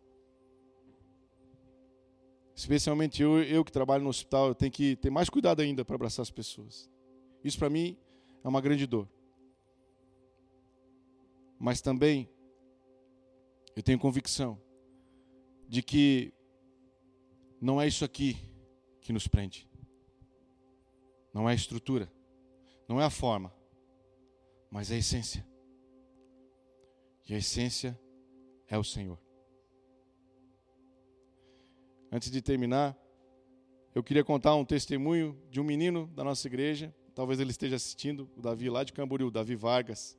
Especialmente 2.55 3.22
eu, 3.22 3.41
eu 3.45 3.64
que 3.64 3.70
trabalho 3.70 4.03
no 4.03 4.11
hospital, 4.11 4.49
eu 4.49 4.55
tenho 4.55 4.72
que 4.72 4.97
ter 4.97 5.11
mais 5.11 5.31
cuidado 5.31 5.61
ainda 5.61 5.85
para 5.85 5.95
abraçar 5.95 6.22
as 6.22 6.31
pessoas. 6.31 6.91
Isso 7.45 7.57
para 7.57 7.70
mim 7.70 7.97
é 8.43 8.49
uma 8.49 8.61
grande 8.61 8.85
dor. 8.85 9.09
Mas 11.57 11.81
também 11.81 12.29
eu 13.76 13.83
tenho 13.83 13.99
convicção 13.99 14.61
de 15.68 15.83
que 15.83 16.33
não 17.61 17.81
é 17.81 17.87
isso 17.87 18.05
aqui 18.05 18.37
que 19.01 19.12
nos 19.12 19.29
prende. 19.29 19.68
Não 21.39 21.49
é 21.49 21.53
a 21.53 21.55
estrutura, 21.55 22.11
não 22.89 23.01
é 23.01 23.05
a 23.05 23.11
forma, 23.11 23.55
mas 24.68 24.91
é 24.91 24.97
a 24.97 24.99
essência. 24.99 25.47
E 27.28 27.32
a 27.32 27.39
essência 27.39 27.97
é 28.66 28.76
o 28.76 28.82
Senhor. 28.82 29.16
Antes 32.11 32.28
de 32.28 32.43
terminar, 32.43 32.99
eu 33.95 34.03
queria 34.03 34.24
contar 34.24 34.57
um 34.57 34.64
testemunho 34.64 35.41
de 35.49 35.61
um 35.61 35.64
menino 35.64 36.09
da 36.09 36.24
nossa 36.24 36.49
igreja, 36.49 36.93
talvez 37.14 37.39
ele 37.39 37.53
esteja 37.53 37.76
assistindo, 37.76 38.28
o 38.36 38.43
Davi 38.43 38.68
lá 38.68 38.82
de 38.82 38.93
Camboriú, 38.93 39.30
Davi 39.30 39.55
Vargas. 39.55 40.18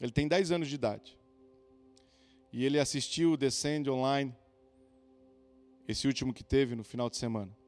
Ele 0.00 0.10
tem 0.10 0.26
10 0.26 0.50
anos 0.50 0.66
de 0.66 0.74
idade. 0.74 1.16
E 2.52 2.64
ele 2.64 2.80
assistiu 2.80 3.34
o 3.34 3.36
Descend 3.36 3.88
Online, 3.88 4.34
esse 5.86 6.08
último 6.08 6.34
que 6.34 6.42
teve 6.42 6.74
no 6.74 6.82
final 6.82 7.08
de 7.08 7.16
semana. 7.16 7.59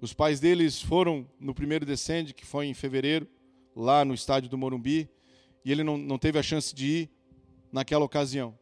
Os 0.00 0.14
pais 0.14 0.40
deles 0.40 0.80
foram 0.80 1.28
no 1.38 1.54
primeiro 1.54 1.84
Descend, 1.84 2.32
que 2.32 2.46
foi 2.46 2.66
em 2.66 2.74
fevereiro, 2.74 3.28
lá 3.76 4.04
no 4.04 4.14
estádio 4.14 4.48
do 4.48 4.56
Morumbi, 4.56 5.08
e 5.62 5.70
ele 5.70 5.84
não, 5.84 5.98
não 5.98 6.18
teve 6.18 6.38
a 6.38 6.42
chance 6.42 6.74
de 6.74 6.86
ir 6.86 7.10
naquela 7.70 8.04
ocasião. 8.04 8.58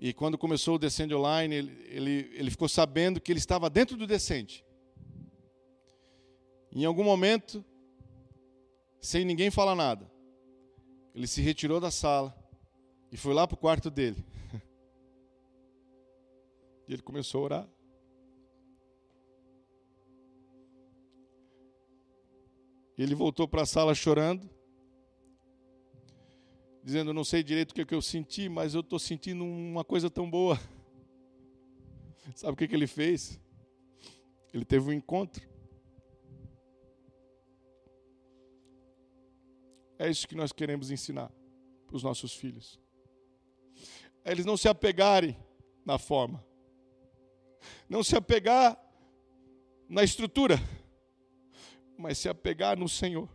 E 0.00 0.12
quando 0.12 0.36
começou 0.36 0.74
o 0.74 0.78
Descend 0.78 1.14
Online, 1.14 1.54
ele, 1.54 1.86
ele, 1.88 2.30
ele 2.32 2.50
ficou 2.50 2.68
sabendo 2.68 3.20
que 3.20 3.30
ele 3.30 3.38
estava 3.38 3.70
dentro 3.70 3.96
do 3.96 4.06
Descend. 4.06 4.64
Em 6.72 6.84
algum 6.84 7.04
momento, 7.04 7.64
sem 9.00 9.24
ninguém 9.24 9.50
falar 9.50 9.74
nada, 9.74 10.10
ele 11.14 11.26
se 11.26 11.40
retirou 11.40 11.78
da 11.80 11.90
sala 11.90 12.36
e 13.12 13.16
foi 13.16 13.34
lá 13.34 13.46
para 13.46 13.54
o 13.54 13.58
quarto 13.58 13.90
dele. 13.90 14.24
E 16.88 16.92
ele 16.92 17.02
começou 17.02 17.42
a 17.42 17.44
orar. 17.44 17.68
Ele 23.02 23.14
voltou 23.14 23.46
para 23.46 23.62
a 23.62 23.66
sala 23.66 23.94
chorando, 23.94 24.48
dizendo: 26.82 27.12
Não 27.12 27.24
sei 27.24 27.42
direito 27.42 27.72
o 27.72 27.74
que, 27.74 27.82
é 27.82 27.84
que 27.84 27.94
eu 27.94 28.02
senti, 28.02 28.48
mas 28.48 28.74
eu 28.74 28.80
estou 28.80 28.98
sentindo 28.98 29.44
uma 29.44 29.84
coisa 29.84 30.10
tão 30.10 30.30
boa. 30.30 30.58
Sabe 32.34 32.52
o 32.52 32.56
que, 32.56 32.68
que 32.68 32.74
ele 32.74 32.86
fez? 32.86 33.40
Ele 34.52 34.64
teve 34.64 34.88
um 34.88 34.92
encontro 34.92 35.50
É 40.00 40.08
isso 40.08 40.26
que 40.26 40.34
nós 40.34 40.50
queremos 40.50 40.90
ensinar 40.90 41.30
para 41.86 41.94
os 41.94 42.02
nossos 42.02 42.32
filhos. 42.32 42.80
É 44.24 44.32
eles 44.32 44.46
não 44.46 44.56
se 44.56 44.66
apegarem 44.66 45.36
na 45.84 45.98
forma, 45.98 46.42
não 47.86 48.02
se 48.02 48.16
apegar 48.16 48.82
na 49.86 50.02
estrutura, 50.02 50.58
mas 52.00 52.18
se 52.18 52.28
apegar 52.28 52.76
no 52.76 52.88
Senhor. 52.88 53.28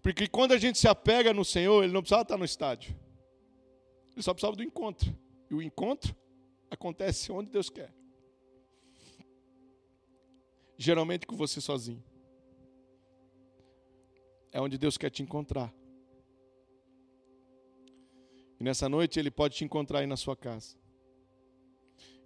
Porque 0.00 0.26
quando 0.26 0.52
a 0.52 0.58
gente 0.58 0.78
se 0.78 0.88
apega 0.88 1.34
no 1.34 1.44
Senhor, 1.44 1.82
ele 1.82 1.92
não 1.92 2.00
precisava 2.00 2.22
estar 2.22 2.38
no 2.38 2.44
estádio. 2.44 2.96
Ele 4.12 4.22
só 4.22 4.32
precisava 4.32 4.56
do 4.56 4.62
encontro. 4.62 5.14
E 5.50 5.54
o 5.54 5.60
encontro 5.60 6.16
acontece 6.70 7.30
onde 7.30 7.50
Deus 7.50 7.68
quer. 7.68 7.92
Geralmente 10.78 11.26
com 11.26 11.36
você 11.36 11.60
sozinho 11.60 12.02
é 14.52 14.60
onde 14.60 14.78
Deus 14.78 14.98
quer 14.98 15.10
te 15.10 15.22
encontrar. 15.22 15.72
E 18.58 18.64
nessa 18.64 18.88
noite 18.88 19.18
Ele 19.18 19.30
pode 19.30 19.56
te 19.56 19.64
encontrar 19.64 20.00
aí 20.00 20.06
na 20.06 20.16
sua 20.16 20.36
casa. 20.36 20.76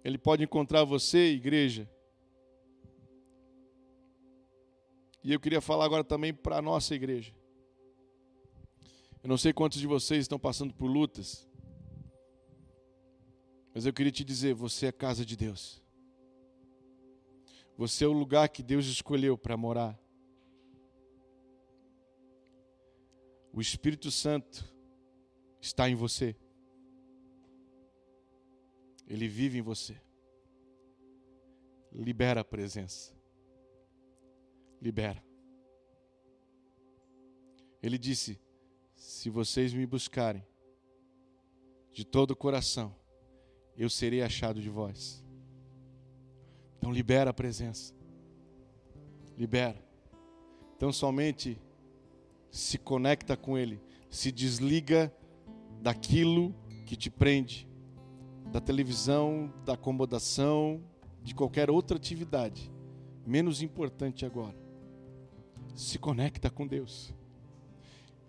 Ele 0.03 0.17
pode 0.17 0.43
encontrar 0.43 0.83
você, 0.83 1.31
igreja. 1.31 1.89
E 5.25 5.33
eu 5.33 5.39
queria 5.39 5.59
falar 5.59 5.85
agora 5.85 6.03
também 6.03 6.31
para 6.31 6.59
a 6.59 6.61
nossa 6.61 6.93
igreja. 6.93 7.33
Eu 9.23 9.27
não 9.27 9.39
sei 9.39 9.51
quantos 9.51 9.79
de 9.79 9.87
vocês 9.87 10.21
estão 10.21 10.37
passando 10.37 10.71
por 10.71 10.85
lutas, 10.85 11.49
mas 13.73 13.87
eu 13.87 13.91
queria 13.91 14.11
te 14.11 14.23
dizer: 14.23 14.53
você 14.53 14.85
é 14.85 14.91
casa 14.91 15.25
de 15.25 15.35
Deus. 15.35 15.81
Você 17.75 18.05
é 18.05 18.07
o 18.07 18.13
lugar 18.13 18.47
que 18.49 18.61
Deus 18.61 18.85
escolheu 18.85 19.35
para 19.35 19.57
morar. 19.57 19.99
O 23.51 23.59
Espírito 23.59 24.11
Santo 24.11 24.63
está 25.59 25.89
em 25.89 25.95
você. 25.95 26.35
Ele 29.07 29.27
vive 29.27 29.57
em 29.57 29.63
você. 29.63 29.99
Libera 31.91 32.41
a 32.41 32.45
presença. 32.45 33.15
Libera. 34.85 35.19
Ele 37.81 37.97
disse: 37.97 38.39
Se 38.95 39.31
vocês 39.31 39.73
me 39.73 39.83
buscarem 39.83 40.45
de 41.91 42.05
todo 42.05 42.31
o 42.31 42.35
coração, 42.35 42.95
eu 43.75 43.89
serei 43.89 44.21
achado 44.21 44.61
de 44.61 44.69
vós. 44.69 45.25
Então 46.77 46.91
libera 46.91 47.31
a 47.31 47.33
presença. 47.33 47.95
libera. 49.35 49.83
Então 50.77 50.93
somente 50.93 51.59
se 52.51 52.77
conecta 52.77 53.35
com 53.35 53.57
Ele, 53.57 53.81
se 54.07 54.31
desliga 54.31 55.11
daquilo 55.81 56.53
que 56.85 56.95
te 56.95 57.09
prende, 57.09 57.67
da 58.51 58.61
televisão, 58.61 59.51
da 59.65 59.73
acomodação, 59.73 60.79
de 61.23 61.33
qualquer 61.33 61.71
outra 61.71 61.97
atividade, 61.97 62.71
menos 63.25 63.63
importante 63.63 64.27
agora. 64.27 64.64
Se 65.75 65.99
conecta 65.99 66.49
com 66.49 66.65
Deus. 66.65 67.13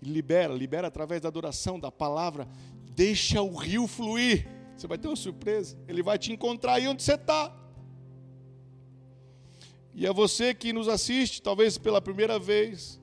Libera, 0.02 0.52
libera 0.52 0.88
através 0.88 1.20
da 1.20 1.28
adoração, 1.28 1.78
da 1.78 1.90
palavra. 1.90 2.46
Deixa 2.90 3.40
o 3.40 3.54
rio 3.54 3.86
fluir. 3.86 4.48
Você 4.76 4.86
vai 4.86 4.98
ter 4.98 5.08
uma 5.08 5.16
surpresa. 5.16 5.78
Ele 5.88 6.02
vai 6.02 6.18
te 6.18 6.32
encontrar 6.32 6.74
aí 6.74 6.88
onde 6.88 7.02
você 7.02 7.14
está. 7.14 7.54
E 9.94 10.06
a 10.06 10.12
você 10.12 10.52
que 10.52 10.72
nos 10.72 10.88
assiste, 10.88 11.40
talvez 11.40 11.78
pela 11.78 12.02
primeira 12.02 12.38
vez, 12.38 13.00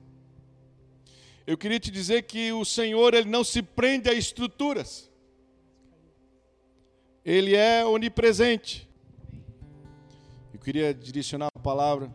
eu 1.46 1.58
queria 1.58 1.80
te 1.80 1.90
dizer 1.90 2.22
que 2.22 2.52
o 2.52 2.64
Senhor 2.64 3.14
ele 3.14 3.28
não 3.28 3.42
se 3.42 3.60
prende 3.62 4.08
a 4.08 4.14
estruturas. 4.14 5.10
Ele 7.24 7.56
é 7.56 7.84
onipresente. 7.84 8.88
Eu 10.52 10.60
queria 10.60 10.94
direcionar 10.94 11.48
a 11.54 11.58
palavra. 11.58 12.12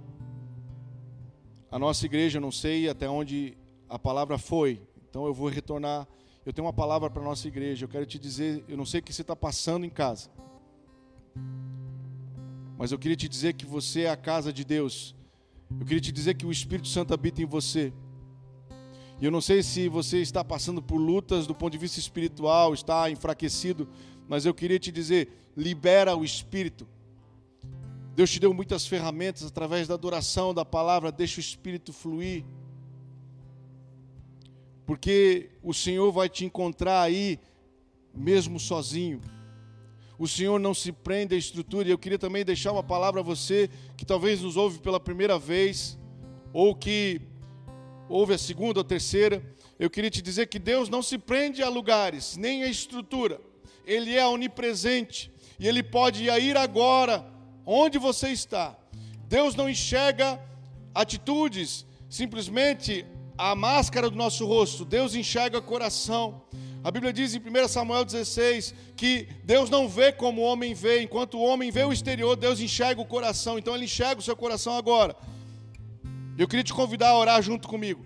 A 1.71 1.77
nossa 1.77 2.05
igreja, 2.05 2.39
não 2.39 2.51
sei 2.51 2.89
até 2.89 3.07
onde 3.07 3.55
a 3.87 3.99
palavra 3.99 4.37
foi, 4.37 4.81
então 5.07 5.25
eu 5.25 5.33
vou 5.33 5.49
retornar. 5.49 6.07
Eu 6.45 6.51
tenho 6.51 6.65
uma 6.65 6.73
palavra 6.73 7.09
para 7.09 7.21
a 7.21 7.25
nossa 7.25 7.47
igreja. 7.47 7.85
Eu 7.85 7.89
quero 7.89 8.05
te 8.05 8.17
dizer, 8.17 8.63
eu 8.67 8.75
não 8.75 8.85
sei 8.85 8.99
o 9.01 9.03
que 9.03 9.13
você 9.13 9.21
está 9.21 9.35
passando 9.35 9.85
em 9.85 9.89
casa. 9.89 10.29
Mas 12.77 12.91
eu 12.91 12.97
queria 12.97 13.15
te 13.15 13.27
dizer 13.27 13.53
que 13.53 13.65
você 13.65 14.01
é 14.01 14.09
a 14.09 14.17
casa 14.17 14.51
de 14.51 14.63
Deus. 14.63 15.15
Eu 15.79 15.85
queria 15.85 16.01
te 16.01 16.11
dizer 16.11 16.33
que 16.33 16.45
o 16.45 16.51
Espírito 16.51 16.87
Santo 16.87 17.13
habita 17.13 17.41
em 17.41 17.45
você. 17.45 17.93
E 19.21 19.25
eu 19.25 19.29
não 19.29 19.41
sei 19.41 19.61
se 19.61 19.89
você 19.89 20.19
está 20.21 20.43
passando 20.43 20.81
por 20.81 20.97
lutas 20.97 21.45
do 21.45 21.53
ponto 21.53 21.71
de 21.71 21.77
vista 21.77 21.99
espiritual, 21.99 22.73
está 22.73 23.11
enfraquecido, 23.11 23.87
mas 24.27 24.45
eu 24.45 24.53
queria 24.53 24.79
te 24.79 24.91
dizer: 24.91 25.27
libera 25.55 26.15
o 26.15 26.23
Espírito. 26.23 26.87
Deus 28.19 28.31
te 28.31 28.39
deu 28.39 28.53
muitas 28.53 28.85
ferramentas 28.85 29.43
através 29.45 29.87
da 29.87 29.93
adoração, 29.93 30.53
da 30.53 30.65
palavra, 30.65 31.09
deixa 31.09 31.37
o 31.37 31.39
Espírito 31.39 31.93
fluir. 31.93 32.43
Porque 34.85 35.51
o 35.63 35.73
Senhor 35.73 36.11
vai 36.11 36.27
te 36.27 36.43
encontrar 36.43 37.01
aí, 37.01 37.39
mesmo 38.13 38.59
sozinho 38.59 39.21
o 40.19 40.27
Senhor 40.27 40.59
não 40.59 40.73
se 40.73 40.91
prende 40.91 41.33
à 41.33 41.37
estrutura. 41.37 41.87
E 41.87 41.91
eu 41.91 41.97
queria 41.97 42.19
também 42.19 42.43
deixar 42.43 42.73
uma 42.73 42.83
palavra 42.83 43.21
a 43.21 43.23
você 43.23 43.69
que 43.95 44.05
talvez 44.05 44.41
nos 44.41 44.57
ouve 44.57 44.79
pela 44.79 44.99
primeira 44.99 45.39
vez, 45.39 45.97
ou 46.51 46.75
que 46.75 47.21
ouve 48.09 48.33
a 48.33 48.37
segunda 48.37 48.81
ou 48.81 48.83
terceira. 48.83 49.41
Eu 49.79 49.89
queria 49.89 50.09
te 50.09 50.21
dizer 50.21 50.47
que 50.47 50.59
Deus 50.59 50.89
não 50.89 51.01
se 51.01 51.17
prende 51.17 51.63
a 51.63 51.69
lugares, 51.69 52.35
nem 52.35 52.63
a 52.63 52.67
estrutura. 52.67 53.39
Ele 53.85 54.13
é 54.13 54.27
onipresente 54.27 55.31
e 55.57 55.65
ele 55.65 55.81
pode 55.81 56.25
ir 56.25 56.57
agora, 56.57 57.38
onde 57.65 57.97
você 57.97 58.29
está. 58.29 58.75
Deus 59.27 59.55
não 59.55 59.69
enxerga 59.69 60.39
atitudes, 60.93 61.85
simplesmente 62.09 63.05
a 63.37 63.55
máscara 63.55 64.09
do 64.09 64.15
nosso 64.17 64.45
rosto. 64.45 64.83
Deus 64.83 65.15
enxerga 65.15 65.61
coração. 65.61 66.41
A 66.83 66.91
Bíblia 66.91 67.11
diz 67.11 67.35
em 67.35 67.39
1 67.39 67.67
Samuel 67.67 68.05
16 68.05 68.73
que 68.95 69.27
Deus 69.43 69.69
não 69.69 69.87
vê 69.87 70.11
como 70.11 70.41
o 70.41 70.45
homem 70.45 70.73
vê, 70.73 71.01
enquanto 71.01 71.37
o 71.37 71.43
homem 71.43 71.71
vê 71.71 71.83
o 71.83 71.91
exterior, 71.91 72.35
Deus 72.35 72.59
enxerga 72.59 73.01
o 73.01 73.05
coração. 73.05 73.59
Então 73.59 73.75
Ele 73.75 73.85
enxerga 73.85 74.19
o 74.19 74.23
seu 74.23 74.35
coração 74.35 74.75
agora. 74.77 75.15
Eu 76.37 76.47
queria 76.47 76.63
te 76.63 76.73
convidar 76.73 77.09
a 77.09 77.17
orar 77.17 77.41
junto 77.41 77.67
comigo, 77.67 78.05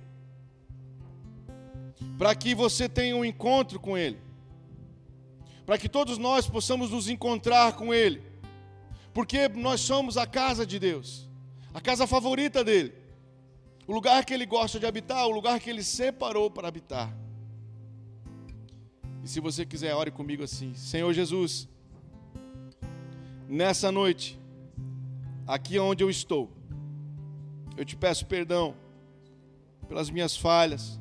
para 2.17 2.33
que 2.33 2.55
você 2.55 2.89
tenha 2.89 3.15
um 3.15 3.23
encontro 3.23 3.79
com 3.79 3.95
Ele, 3.95 4.19
para 5.67 5.77
que 5.77 5.87
todos 5.87 6.17
nós 6.17 6.47
possamos 6.47 6.89
nos 6.89 7.07
encontrar 7.07 7.73
com 7.73 7.93
Ele, 7.93 8.23
porque 9.13 9.47
nós 9.49 9.81
somos 9.81 10.17
a 10.17 10.25
casa 10.25 10.65
de 10.65 10.79
Deus, 10.79 11.29
a 11.73 11.79
casa 11.79 12.07
favorita 12.07 12.63
dele, 12.63 12.93
o 13.85 13.93
lugar 13.93 14.25
que 14.25 14.33
Ele 14.33 14.45
gosta 14.45 14.79
de 14.79 14.85
habitar, 14.85 15.25
o 15.27 15.31
lugar 15.31 15.59
que 15.59 15.69
Ele 15.69 15.83
separou 15.83 16.49
para 16.49 16.67
habitar. 16.67 17.15
E 19.23 19.27
se 19.27 19.39
você 19.39 19.65
quiser, 19.65 19.93
ore 19.93 20.11
comigo 20.11 20.43
assim: 20.43 20.73
Senhor 20.73 21.13
Jesus, 21.13 21.69
nessa 23.47 23.91
noite, 23.91 24.39
aqui 25.45 25.77
onde 25.79 26.03
eu 26.03 26.09
estou, 26.09 26.49
eu 27.77 27.85
te 27.85 27.95
peço 27.95 28.25
perdão 28.25 28.75
pelas 29.87 30.09
minhas 30.09 30.35
falhas, 30.35 30.99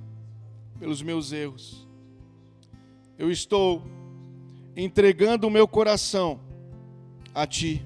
pelos 0.79 1.01
meus 1.03 1.33
erros. 1.33 1.87
Eu 3.19 3.31
estou 3.31 3.83
entregando 4.77 5.47
o 5.47 5.51
meu 5.51 5.67
coração 5.67 6.41
a 7.35 7.47
Ti, 7.47 7.85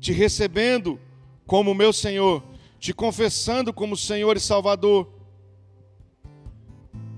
te 0.00 0.12
recebendo 0.12 0.98
como 1.46 1.74
meu 1.74 1.92
Senhor, 1.92 2.42
te 2.78 2.92
confessando 2.94 3.72
como 3.72 3.96
Senhor 3.96 4.36
e 4.36 4.40
Salvador. 4.40 5.12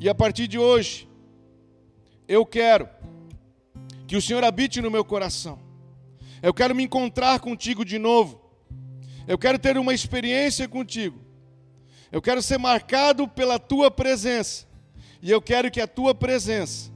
E 0.00 0.08
a 0.08 0.14
partir 0.14 0.48
de 0.48 0.58
hoje, 0.58 1.08
eu 2.26 2.44
quero 2.44 2.88
que 4.06 4.16
o 4.16 4.22
Senhor 4.22 4.42
habite 4.42 4.80
no 4.80 4.90
meu 4.90 5.04
coração. 5.04 5.58
Eu 6.42 6.52
quero 6.52 6.74
me 6.74 6.82
encontrar 6.82 7.38
contigo 7.38 7.84
de 7.84 7.98
novo. 7.98 8.42
Eu 9.28 9.38
quero 9.38 9.58
ter 9.58 9.78
uma 9.78 9.94
experiência 9.94 10.68
contigo. 10.68 11.20
Eu 12.10 12.20
quero 12.20 12.42
ser 12.42 12.58
marcado 12.58 13.28
pela 13.28 13.60
tua 13.60 13.90
presença. 13.90 14.66
E 15.22 15.30
eu 15.30 15.40
quero 15.40 15.70
que 15.70 15.80
a 15.80 15.86
tua 15.86 16.12
presença 16.14 16.90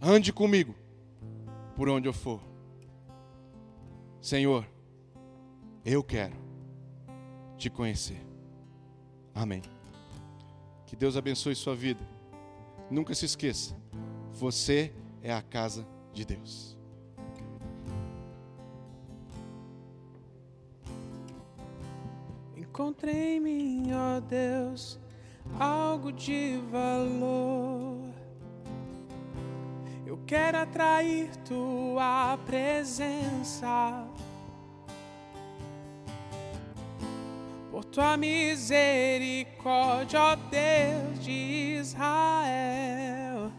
ande 0.00 0.32
comigo 0.32 0.74
por 1.76 1.88
onde 1.90 2.08
eu 2.08 2.14
for. 2.14 2.40
Senhor, 4.22 4.66
eu 5.86 6.02
quero 6.04 6.36
te 7.56 7.70
conhecer. 7.70 8.20
Amém. 9.34 9.62
Que 10.84 10.94
Deus 10.94 11.16
abençoe 11.16 11.54
sua 11.54 11.74
vida. 11.74 12.06
Nunca 12.90 13.14
se 13.14 13.24
esqueça 13.24 13.74
você 14.36 14.92
é 15.22 15.32
a 15.32 15.40
casa 15.40 15.86
de 16.12 16.24
Deus. 16.24 16.76
Encontrei 22.54 23.38
em 23.38 23.94
ó 23.94 24.20
Deus, 24.20 25.00
algo 25.58 26.12
de 26.12 26.58
valor. 26.70 28.10
Eu 30.04 30.18
quero 30.26 30.58
atrair 30.58 31.34
tua 31.38 32.38
presença. 32.44 34.05
Por 37.76 37.84
tua 37.84 38.16
misericórdia, 38.16 40.18
ó 40.18 40.34
Deus 40.34 41.22
de 41.22 41.76
Israel. 41.78 43.52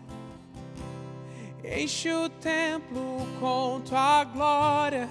Enche 1.63 2.11
o 2.11 2.27
templo 2.27 3.27
com 3.39 3.79
tua 3.81 4.23
glória. 4.23 5.07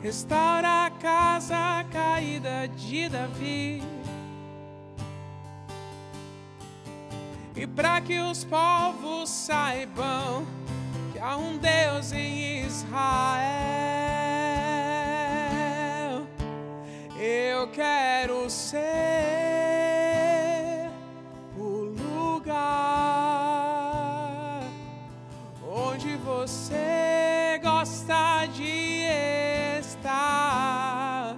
Restaura 0.00 0.86
a 0.86 0.90
casa 0.90 1.84
caída 1.90 2.68
de 2.68 3.08
Davi. 3.08 3.82
E 7.56 7.66
para 7.66 8.00
que 8.00 8.20
os 8.20 8.44
povos 8.44 9.28
saibam 9.28 10.46
que 11.12 11.18
há 11.18 11.36
um 11.36 11.58
Deus 11.58 12.12
em 12.12 12.64
Israel, 12.64 14.35
eu 17.18 17.68
quero 17.68 18.48
ser. 18.48 19.46
você 26.46 27.58
gosta 27.62 28.46
de 28.52 29.04
estar. 29.80 31.36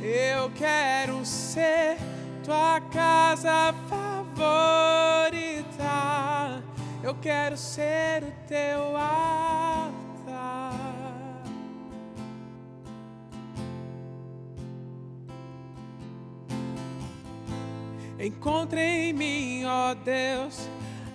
Eu 0.00 0.50
quero 0.56 1.24
ser 1.26 1.98
tua 2.44 2.80
casa 2.80 3.74
favorita. 3.88 5.42
Eu 7.02 7.14
quero 7.16 7.56
ser 7.56 8.22
o 8.22 8.32
teu 8.48 8.96
altar. 8.96 9.99
Encontre 18.20 18.80
em 18.80 19.12
mim, 19.12 19.64
ó 19.64 19.94
Deus, 19.94 20.68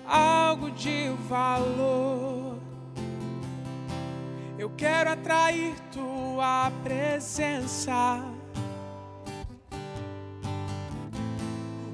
algo 0.08 0.72
de 0.72 1.10
valor 1.30 2.56
Eu 4.66 4.72
quero 4.72 5.12
atrair 5.12 5.76
tua 5.91 6.72
presença. 6.84 8.20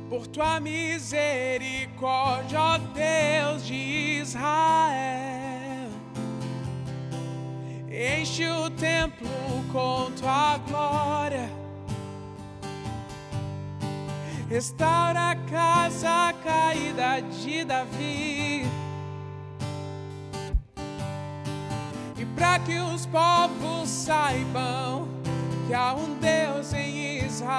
Por 0.10 0.26
tua 0.28 0.60
misericórdia, 0.62 2.60
ó 2.62 2.78
Deus 2.78 3.66
de 3.66 4.22
Israel, 4.22 5.90
enche 7.90 8.48
o 8.48 8.70
templo 8.70 9.28
com 9.74 10.12
tua 10.12 10.58
glória. 10.60 11.61
Restaura 14.52 15.30
a 15.30 15.36
casa 15.50 16.34
caída 16.44 17.22
de 17.22 17.64
Davi. 17.64 18.66
E 22.18 22.26
para 22.36 22.60
que 22.60 22.78
os 22.78 23.06
povos 23.06 23.88
saibam 23.88 25.08
que 25.68 25.74
há 25.74 25.94
um 25.94 26.16
Deus 26.20 26.74
em 26.74 27.26
Israel, 27.26 27.56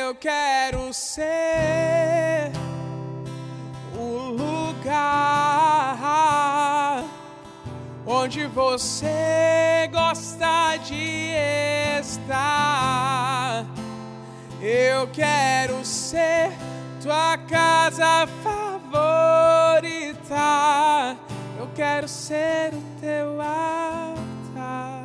eu 0.00 0.12
quero 0.16 0.92
ser 0.92 2.50
onde 8.22 8.46
você 8.46 9.88
gosta 9.90 10.76
de 10.84 11.32
estar. 12.00 13.66
Eu 14.60 15.08
quero 15.08 15.84
ser 15.84 16.52
tua 17.02 17.36
casa 17.36 18.28
favorita. 18.44 19.96
Eu 21.58 21.68
quero 21.74 22.06
ser 22.06 22.72
o 22.72 22.82
teu 23.00 23.40
altar. 23.40 25.02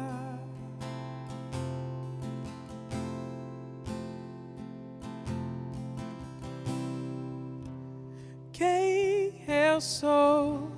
Quem 8.54 9.42
eu 9.48 9.82
sou? 9.82 10.70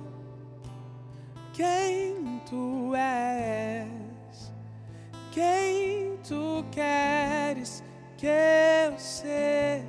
Quem 1.52 2.09
tu 2.50 2.92
és? 2.96 4.52
Quem 5.30 6.18
tu 6.28 6.64
queres 6.72 7.84
que 8.18 8.26
eu 8.26 8.98
seja? 8.98 9.86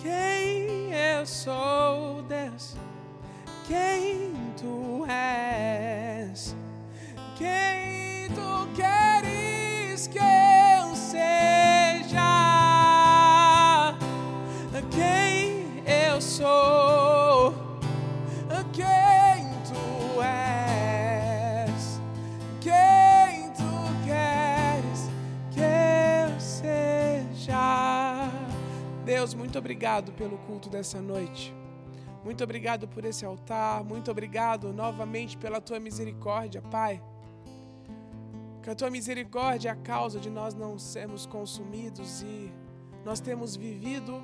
Quem 0.00 0.92
eu 0.92 1.26
sou, 1.26 2.22
Deus? 2.22 2.76
Quem 3.66 4.32
tu 4.56 5.04
és? 5.10 6.54
Quem 7.36 8.28
tu 8.28 8.68
queres 8.76 10.06
que 10.06 10.18
eu 10.18 10.45
Deus, 29.26 29.34
muito 29.34 29.58
obrigado 29.58 30.12
pelo 30.12 30.38
culto 30.38 30.70
dessa 30.70 31.02
noite. 31.02 31.52
Muito 32.22 32.44
obrigado 32.44 32.86
por 32.86 33.04
esse 33.04 33.24
altar. 33.24 33.82
Muito 33.82 34.08
obrigado 34.08 34.72
novamente 34.72 35.36
pela 35.36 35.60
tua 35.60 35.80
misericórdia, 35.80 36.62
Pai. 36.62 37.02
Que 38.62 38.70
a 38.70 38.74
tua 38.76 38.88
misericórdia 38.88 39.70
é 39.70 39.72
a 39.72 39.74
causa 39.74 40.20
de 40.20 40.30
nós 40.30 40.54
não 40.54 40.78
sermos 40.78 41.26
consumidos 41.26 42.22
e 42.22 42.52
nós 43.04 43.18
temos 43.18 43.56
vivido 43.56 44.22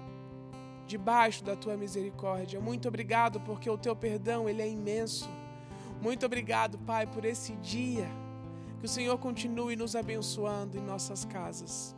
debaixo 0.86 1.42
da 1.42 1.56
tua 1.56 1.76
misericórdia. 1.76 2.60
Muito 2.60 2.86
obrigado 2.86 3.40
porque 3.40 3.68
o 3.68 3.76
teu 3.76 3.96
perdão, 3.96 4.48
ele 4.48 4.62
é 4.62 4.68
imenso. 4.68 5.28
Muito 6.00 6.24
obrigado, 6.24 6.78
Pai, 6.78 7.08
por 7.08 7.24
esse 7.24 7.56
dia. 7.56 8.06
Que 8.78 8.86
o 8.86 8.88
Senhor 8.88 9.18
continue 9.18 9.74
nos 9.74 9.96
abençoando 9.96 10.78
em 10.78 10.80
nossas 10.80 11.24
casas. 11.24 11.92